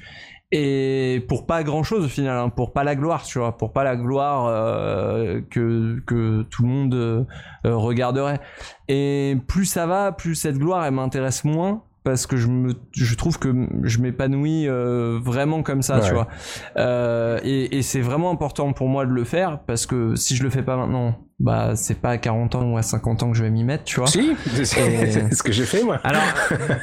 [0.52, 3.72] et pour pas grand chose au final hein, pour pas la gloire tu vois pour
[3.72, 7.24] pas la gloire euh, que que tout le monde euh,
[7.64, 8.40] regarderait.
[8.88, 13.14] Et plus ça va plus cette gloire elle m'intéresse moins parce que je me je
[13.14, 16.28] trouve que je m'épanouis euh, vraiment comme ça tu vois
[16.76, 20.42] euh, et, et c'est vraiment important pour moi de le faire parce que si je
[20.42, 23.36] le fais pas maintenant bah c'est pas à 40 ans ou à 50 ans que
[23.36, 24.34] je vais m'y mettre tu vois si
[24.64, 26.22] c'est ce que j'ai fait moi alors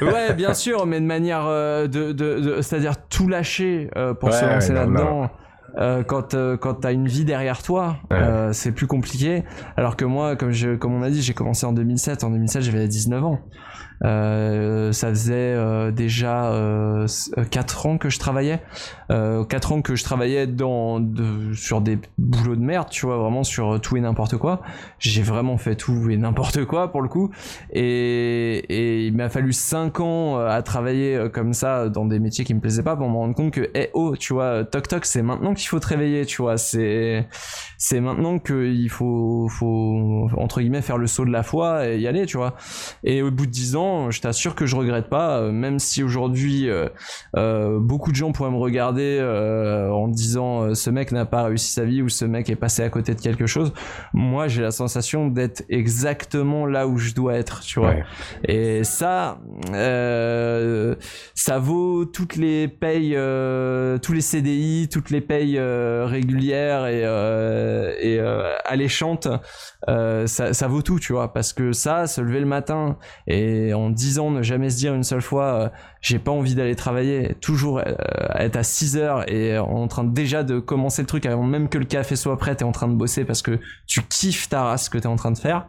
[0.02, 3.90] ouais bien sûr mais de manière euh, de, de, de c'est-à-dire tout lâcher
[4.20, 5.30] pour se lancer là-dedans
[5.78, 9.44] euh, quand euh, quand t'as une vie derrière toi, euh, c'est plus compliqué.
[9.76, 12.24] Alors que moi, comme je comme on a dit, j'ai commencé en 2007.
[12.24, 13.40] En 2007, j'avais 19 ans.
[14.02, 17.06] Euh, ça faisait euh, déjà euh,
[17.50, 18.60] 4 ans que je travaillais.
[19.10, 23.18] Euh, 4 ans que je travaillais dans, de, sur des boulots de merde, tu vois,
[23.18, 24.62] vraiment sur tout et n'importe quoi.
[24.98, 27.30] J'ai vraiment fait tout et n'importe quoi pour le coup.
[27.72, 32.54] Et, et il m'a fallu 5 ans à travailler comme ça dans des métiers qui
[32.54, 35.22] me plaisaient pas pour me rendre compte que, eh oh, tu vois, toc toc, c'est
[35.22, 36.56] maintenant qu'il faut te réveiller, tu vois.
[36.56, 37.28] C'est,
[37.76, 42.06] c'est maintenant qu'il faut, faut, entre guillemets, faire le saut de la foi et y
[42.06, 42.54] aller, tu vois.
[43.04, 46.02] Et au bout de 10 ans, je t'assure que je regrette pas, euh, même si
[46.02, 46.88] aujourd'hui euh,
[47.36, 51.84] euh, beaucoup de gens pourraient me regarder en disant ce mec n'a pas réussi sa
[51.84, 53.72] vie ou ce mec est passé à côté de quelque chose.
[54.12, 57.94] Moi, j'ai la sensation d'être exactement là où je dois être, tu vois.
[58.44, 59.38] Et ça,
[61.34, 63.16] ça vaut toutes les payes,
[64.02, 67.02] tous les CDI, toutes les payes régulières et,
[68.02, 68.20] et
[68.64, 69.28] alléchantes.
[69.86, 73.79] Ça, ça, vaut tout, tu vois, parce que ça, se lever le matin et en
[73.88, 75.68] 10 ans ne jamais se dire une seule fois euh,
[76.02, 77.94] j'ai pas envie d'aller travailler, toujours euh,
[78.34, 81.78] être à 6 heures et en train déjà de commencer le truc avant même que
[81.78, 84.88] le café soit prêt, t'es en train de bosser parce que tu kiffes ta race
[84.88, 85.66] que t'es en train de faire.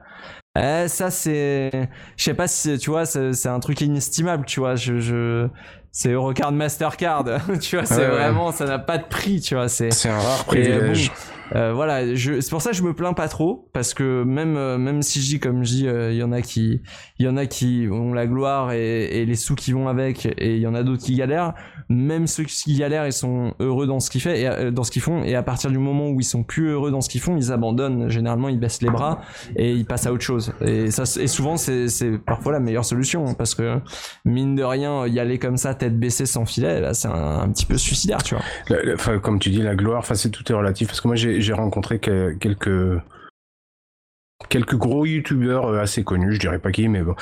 [0.60, 1.72] Eh, ça c'est,
[2.18, 4.76] je sais pas si tu vois, c'est un truc inestimable, tu vois.
[4.76, 5.48] Je, je
[5.94, 7.26] c'est Eurocard Mastercard,
[7.62, 9.70] tu vois, c'est vraiment, ça n'a pas de prix, tu vois.
[9.70, 11.12] C'est un rare privilège.
[11.56, 14.78] Euh, voilà, c'est pour ça que je me plains pas trop parce que même euh,
[14.78, 16.82] même si je dis comme je dis, il y en a qui
[17.20, 20.26] il y en a qui ont la gloire et, et les sous qui vont avec
[20.26, 21.54] et il y en a d'autres qui galèrent.
[21.90, 24.92] Même ceux qui galèrent, ils sont heureux dans ce qu'ils fait et euh, dans ce
[24.92, 27.22] qu'ils font et à partir du moment où ils sont plus heureux dans ce qu'ils
[27.22, 28.10] font, ils abandonnent.
[28.10, 29.22] Généralement, ils baissent les bras
[29.56, 30.54] et ils passent à autre chose.
[30.62, 33.80] Et ça et souvent c'est c'est parfois la meilleure solution hein, parce que
[34.26, 37.78] mine de rien, y aller comme ça tête baissée sans filet, c'est un, petit peu
[37.78, 39.18] suicidaire, tu vois.
[39.20, 41.54] Comme tu dis, la gloire, enfin c'est tout est relatif parce que moi j'ai j'ai
[41.54, 43.02] rencontré que, quelques
[44.52, 47.16] quelques gros youtubeurs euh, assez connus, je dirais pas qui, mais bon.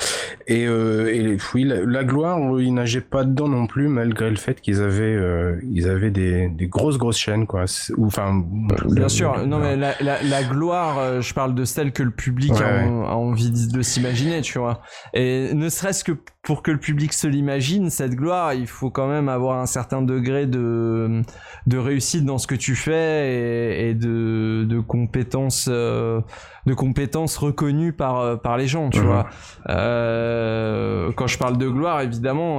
[0.48, 4.36] Et, euh, et oui, la, la gloire, ils nageaient pas dedans non plus, malgré le
[4.36, 7.64] fait qu'ils avaient, euh, ils avaient des, des, grosses grosses chaînes, quoi.
[7.96, 8.44] Ou enfin.
[8.86, 9.46] Bien sûr.
[9.46, 12.62] Non, mais la, la, la, gloire, euh, je parle de celle que le public ouais.
[12.62, 14.82] a, a, envie de s'imaginer, tu vois.
[15.14, 16.12] Et ne serait-ce que
[16.42, 20.02] pour que le public se l'imagine, cette gloire, il faut quand même avoir un certain
[20.02, 21.22] degré de,
[21.66, 25.70] de réussite dans ce que tu fais et, et de, de compétences
[26.66, 29.26] de compétences reconnues par par les gens, tu vois.
[29.66, 32.58] quand je parle de gloire, évidemment,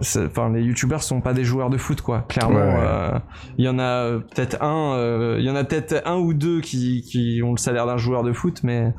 [0.00, 2.24] enfin les youtubeurs sont pas des joueurs de foot, quoi.
[2.28, 3.20] Clairement,
[3.58, 7.02] il y en a peut-être un, il y en a peut-être un ou deux qui
[7.02, 8.92] qui ont le salaire d'un joueur de foot, mais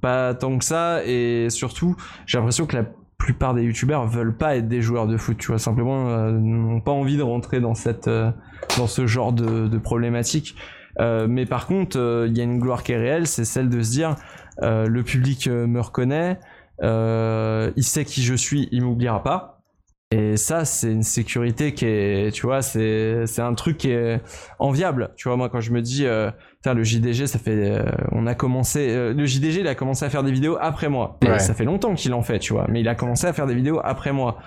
[0.00, 1.04] pas tant que ça.
[1.04, 1.96] Et surtout,
[2.26, 2.84] j'ai l'impression que la
[3.22, 6.80] plupart des youtubeurs veulent pas être des joueurs de foot, tu vois, simplement euh, n'ont
[6.80, 8.32] pas envie de rentrer dans cette euh,
[8.78, 10.56] dans ce genre de, de problématique.
[11.00, 13.82] Euh, mais par contre, il y a une gloire qui est réelle, c'est celle de
[13.82, 14.16] se dire
[14.60, 16.38] le public me reconnaît,
[16.82, 19.58] il sait qui je suis, il m'oubliera pas.
[20.10, 24.20] Et ça, c'est une sécurité qui est, tu vois, c'est c'est un truc qui est
[24.58, 25.14] enviable.
[25.16, 26.06] Tu vois, moi quand je me dis
[26.70, 27.82] le JDG, ça fait, euh,
[28.12, 31.18] on a commencé, euh, le JDG, il a commencé à faire des vidéos après moi.
[31.38, 33.54] Ça fait longtemps qu'il en fait, tu vois, mais il a commencé à faire des
[33.54, 34.38] vidéos après moi.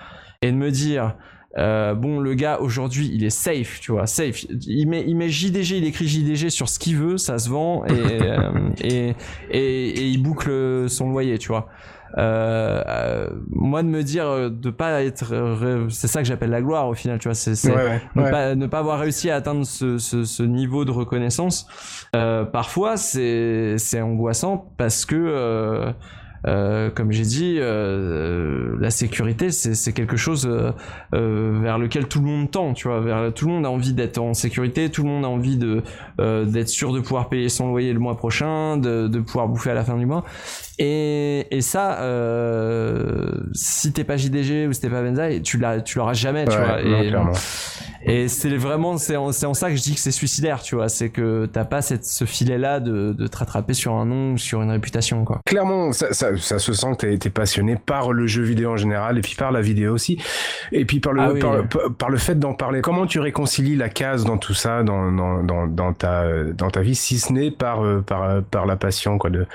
[0.42, 1.16] Et de me dire,
[1.58, 4.44] euh, bon, le gars aujourd'hui, il est safe, tu vois, safe.
[4.66, 7.84] Il met, il met JDG, il écrit JDG sur ce qu'il veut, ça se vend
[7.86, 7.94] et,
[8.84, 9.14] et,
[9.50, 11.68] et, et, il boucle son loyer, tu vois.
[12.18, 16.62] Euh, euh, moi de me dire euh, de pas être c'est ça que j'appelle la
[16.62, 19.98] gloire au final tu vois c'est ne, Pas, ne pas avoir réussi à atteindre ce,
[19.98, 21.66] ce, ce niveau de reconnaissance
[22.12, 25.92] parfois c'est c'est angoissant parce que
[26.46, 32.26] euh, comme j'ai dit, euh, la sécurité, c'est quelque chose euh, vers lequel tout le
[32.26, 33.30] monde tend, tu vois.
[33.32, 35.82] Tout le monde a envie d'être en sécurité, tout le monde a envie de
[36.18, 39.74] d'être sûr de pouvoir payer son loyer le mois prochain, de, de pouvoir bouffer à
[39.74, 40.24] la fin du mois.
[40.78, 41.98] Et, et ça,
[43.52, 46.80] si t'es pas JDG ou si t'es pas Benzaï, tu l'auras jamais, tu vois.
[46.82, 47.12] et,
[48.08, 50.88] et c'est vraiment, c'est en, en, ça que je dis que c'est suicidaire, tu vois.
[50.88, 54.38] C'est que t'as pas cette, ce filet-là de, de te rattraper sur un nom ou
[54.38, 55.40] sur une réputation, quoi.
[55.44, 58.76] Clairement, ça, ça, ça se sent que t'as été passionné par le jeu vidéo en
[58.76, 60.22] général et puis par la vidéo aussi.
[60.70, 61.32] Et puis par le, ah
[61.68, 62.80] par, par, le fait d'en parler.
[62.80, 66.82] Comment tu réconcilies la case dans tout ça, dans, dans, dans, dans ta, dans ta
[66.82, 69.46] vie, si ce n'est par, euh, par, par la passion, quoi, de,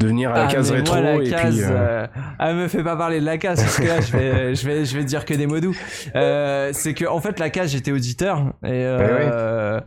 [0.00, 1.64] de venir à la ah, case rétro la et case, puis.
[1.64, 1.94] Euh...
[1.94, 2.06] Euh,
[2.38, 4.84] ah, me fais pas parler de la case parce que là, je vais, je vais,
[4.84, 5.76] je vais dire que des mots doux.
[6.14, 9.80] Euh, c'est que, en fait, la case, j'étais auditeur et euh,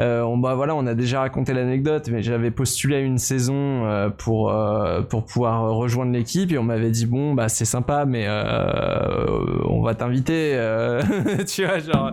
[0.00, 4.10] euh, on bah voilà on a déjà raconté l'anecdote mais j'avais postulé à une saison
[4.18, 4.52] pour
[5.08, 9.94] pour pouvoir rejoindre l'équipe et on m'avait dit bon bah c'est sympa mais on va
[9.94, 10.58] t'inviter
[11.46, 12.12] tu vois genre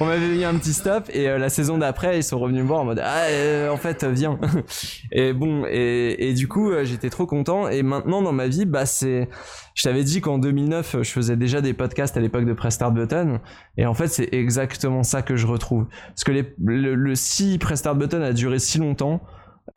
[0.00, 2.80] on m'avait mis un petit stop et la saison d'après ils sont revenus me voir
[2.80, 4.38] en mode ah en fait viens
[5.12, 8.86] et bon et, et du coup j'étais trop content et maintenant dans ma vie bah
[8.86, 9.28] c'est
[9.74, 12.92] je t'avais dit qu'en 2009, je faisais déjà des podcasts à l'époque de Press Start
[12.92, 13.40] Button.
[13.78, 15.86] Et en fait, c'est exactement ça que je retrouve.
[16.08, 19.22] Parce que les, le, si Press Start Button a duré si longtemps,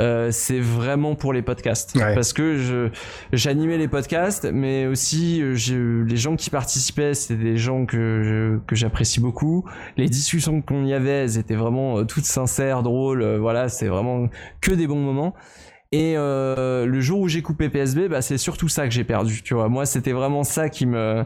[0.02, 2.90] euh, c'est vraiment pour les podcasts parce que je
[3.32, 8.76] j'animais les podcasts mais aussi je, les gens qui participaient c'était des gens que que
[8.76, 9.64] j'apprécie beaucoup
[9.96, 13.88] les discussions qu'on y avait elles étaient vraiment euh, toutes sincères drôles euh, voilà c'est
[13.88, 14.28] vraiment
[14.60, 15.36] que des bons moments
[15.92, 19.42] et euh, le jour où j'ai coupé PSB, bah, c'est surtout ça que j'ai perdu.
[19.44, 21.24] Tu vois, moi, c'était vraiment ça qui me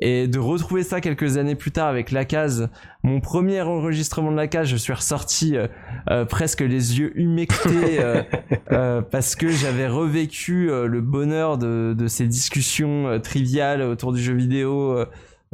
[0.00, 2.70] et de retrouver ça quelques années plus tard avec la case,
[3.02, 5.68] mon premier enregistrement de la case, je suis ressorti euh,
[6.10, 8.00] euh, presque les yeux humectés
[9.10, 15.04] parce que j'avais revécu le bonheur de, de ces discussions triviales autour du jeu vidéo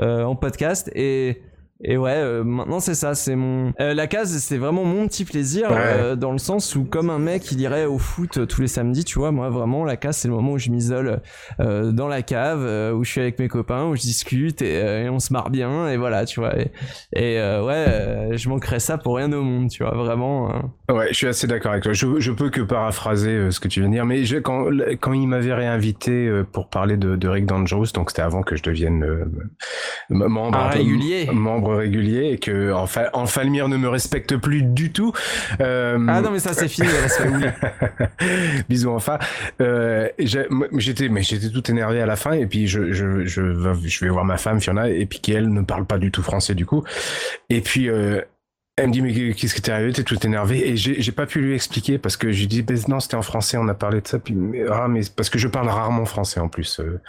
[0.00, 1.42] en podcast et
[1.84, 5.26] et ouais, euh, maintenant c'est ça, c'est mon euh, la case, c'est vraiment mon petit
[5.26, 8.66] plaisir euh, dans le sens où comme un mec il irait au foot tous les
[8.66, 11.20] samedis, tu vois, moi vraiment la case c'est le moment où je m'isole
[11.58, 15.32] dans la cave, où je suis avec mes copains, où je discute et, on se
[15.32, 16.54] marre bien et voilà, tu vois.
[17.14, 20.54] Et, ouais, je manquerais ça pour rien au monde, tu vois, vraiment.
[20.54, 20.72] Hein.
[20.90, 21.92] Ouais, je suis assez d'accord avec toi.
[21.92, 24.66] Je, je peux que paraphraser ce que tu viens de dire, mais je, quand
[25.00, 28.62] quand il m'avait réinvité pour parler de, de Rick Dangerous, donc c'était avant que je
[28.62, 29.04] devienne
[30.10, 35.12] membre ah, régulier, membre régulier et que enfin, Falmire ne me respecte plus du tout.
[35.60, 35.98] Euh...
[36.08, 36.88] Ah non mais ça c'est fini.
[38.68, 39.18] Bisous enfin.
[39.60, 43.42] Euh, j'étais mais j'étais tout énervé à la fin et puis je je je,
[43.84, 46.22] je vais voir ma femme Fiona et puis qui elle ne parle pas du tout
[46.22, 46.84] français du coup
[47.50, 48.20] et puis euh,
[48.78, 49.90] elle me dit mais qu'est-ce qui t'est arrivé?
[49.90, 50.68] T'es tout énervé.
[50.68, 53.56] Et j'ai pas pu lui expliquer parce que je lui dis non c'était en français
[53.56, 54.18] on a parlé de ça.
[54.18, 54.36] Puis
[54.70, 57.00] ah mais parce que je parle rarement français en plus euh,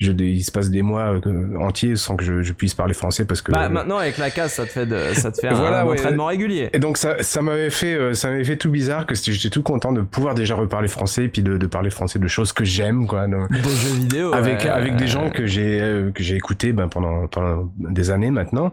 [0.00, 3.26] je, il se passe des mois euh, entiers sans que je, je, puisse parler français
[3.26, 5.86] parce que bah, maintenant avec la case ça te fait de, ça te fait un,
[5.86, 6.70] entraînement régulier.
[6.72, 9.62] Et donc ça ça m'avait fait euh, ça m'avait fait tout bizarre que j'étais tout
[9.62, 12.64] content de pouvoir déjà reparler français et puis de, de parler français de choses que
[12.64, 15.80] j'aime quoi jeux vidéo avec avec des gens que j'ai
[16.14, 18.72] que j'ai écouté ben, pendant pendant des années maintenant.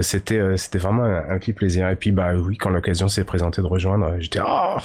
[0.00, 1.88] C'était c'était vraiment un, un clip plaisir.
[1.90, 4.76] Et puis, bah oui, quand l'occasion s'est présentée de rejoindre, j'étais, oh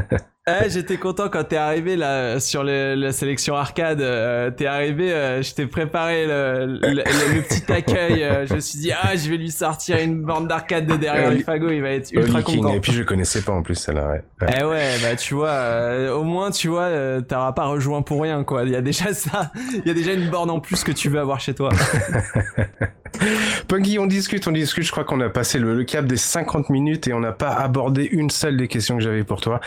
[0.48, 4.00] Eh, j'étais content quand t'es arrivé là sur la sélection arcade.
[4.00, 8.24] Euh, t'es arrivé, euh, je t'ai préparé le, petit accueil.
[8.24, 11.30] Euh, je me suis dit ah, je vais lui sortir une bande d'arcade de derrière
[11.30, 11.70] les fagots.
[11.70, 12.74] Il va être ultra content.
[12.74, 14.08] Et puis je connaissais pas en plus celle-là.
[14.08, 14.24] Ouais.
[14.58, 16.90] Eh ouais, bah tu vois, au moins tu vois,
[17.22, 18.64] t'auras pas rejoint pour rien quoi.
[18.64, 19.52] Il y a déjà ça.
[19.72, 21.70] Il y a déjà une borne en plus que tu veux avoir chez toi.
[23.68, 24.84] Punky, on discute, on discute.
[24.84, 28.04] Je crois qu'on a passé le, cap des 50 minutes et on n'a pas abordé
[28.04, 29.60] une seule des questions que j'avais pour toi.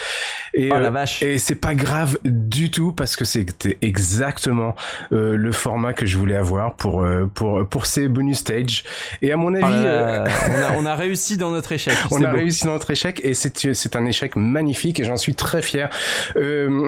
[0.54, 1.22] Et, oh, la euh, vache.
[1.22, 4.76] et c'est pas grave du tout parce que c'était exactement
[5.12, 8.84] euh, le format que je voulais avoir pour euh, pour pour ces bonus stage.
[9.22, 10.32] Et à mon oh avis,
[10.78, 11.94] on, a, réussi dans notre échec.
[12.12, 15.62] On a réussi dans notre échec et c'est un échec magnifique et j'en suis très
[15.62, 15.90] fier.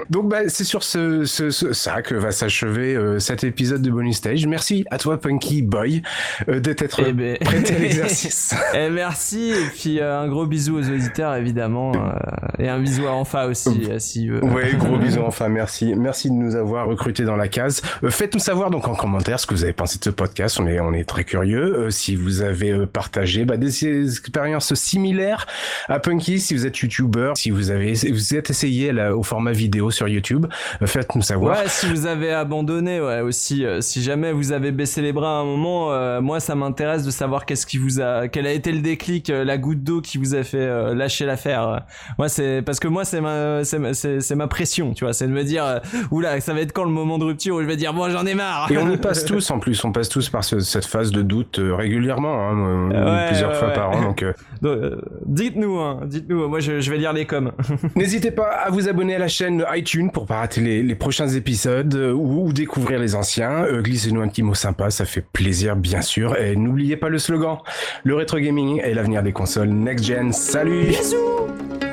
[0.10, 4.46] donc bah, c'est sur ce, ce, ça que va s'achever cet épisode de bonus stage.
[4.48, 6.02] Merci à toi Punky Boy
[6.48, 7.38] d'être eh ben...
[7.38, 8.54] prêté à l'exercice.
[8.74, 11.92] et merci et puis un gros bisou aux auditeurs évidemment
[12.60, 13.66] et un bisou à Enfa aussi
[13.99, 14.43] si veut.
[14.43, 15.93] Ouais, gros bisous enfin, merci.
[15.95, 17.82] Merci de nous avoir recrutés dans la case.
[18.03, 20.59] Euh, faites-nous savoir donc en commentaire ce que vous avez pensé de ce podcast.
[20.59, 21.76] On est, on est très curieux.
[21.78, 25.45] Euh, si vous avez euh, partagé bah, des expériences similaires
[25.88, 29.51] à Punky, si vous êtes YouTuber, si vous avez, vous êtes essayé là, au format
[29.51, 30.45] vidéo sur YouTube,
[30.86, 31.59] faites-nous savoir.
[31.59, 33.65] Ouais, si vous avez abandonné, ouais, aussi.
[33.82, 37.45] si jamais vous avez baissé les bras à un moment, moi ça m'intéresse de savoir
[37.45, 40.43] qu'est-ce qui vous a, quel a été le déclic, la goutte d'eau qui vous a
[40.43, 41.86] fait lâcher l'affaire.
[42.18, 45.43] Moi c'est parce que moi c'est ma, c'est ma pression, tu vois c'est de me
[45.43, 45.80] dire, euh,
[46.12, 48.26] oula, ça va être quand le moment de rupture où je vais dire, bon, j'en
[48.26, 48.72] ai marre.
[48.72, 51.60] Et on y passe tous en plus, on passe tous par cette phase de doute
[51.60, 54.01] euh, régulièrement, hein, plusieurs fois par an.
[54.08, 54.95] Donc, euh.
[55.26, 57.51] dites-nous, hein, dites-nous, moi je, vais lire les coms.
[57.95, 61.93] N'hésitez pas à vous abonner à la chaîne iTunes pour pas rater les, prochains épisodes
[62.16, 63.66] ou, découvrir les anciens.
[63.82, 66.36] Glissez-nous un petit mot sympa, ça fait plaisir bien sûr.
[66.38, 67.58] Et n'oubliez pas le slogan,
[68.03, 70.34] le rétro gaming est l'avenir des consoles next gen.
[70.34, 71.87] Salut Bisous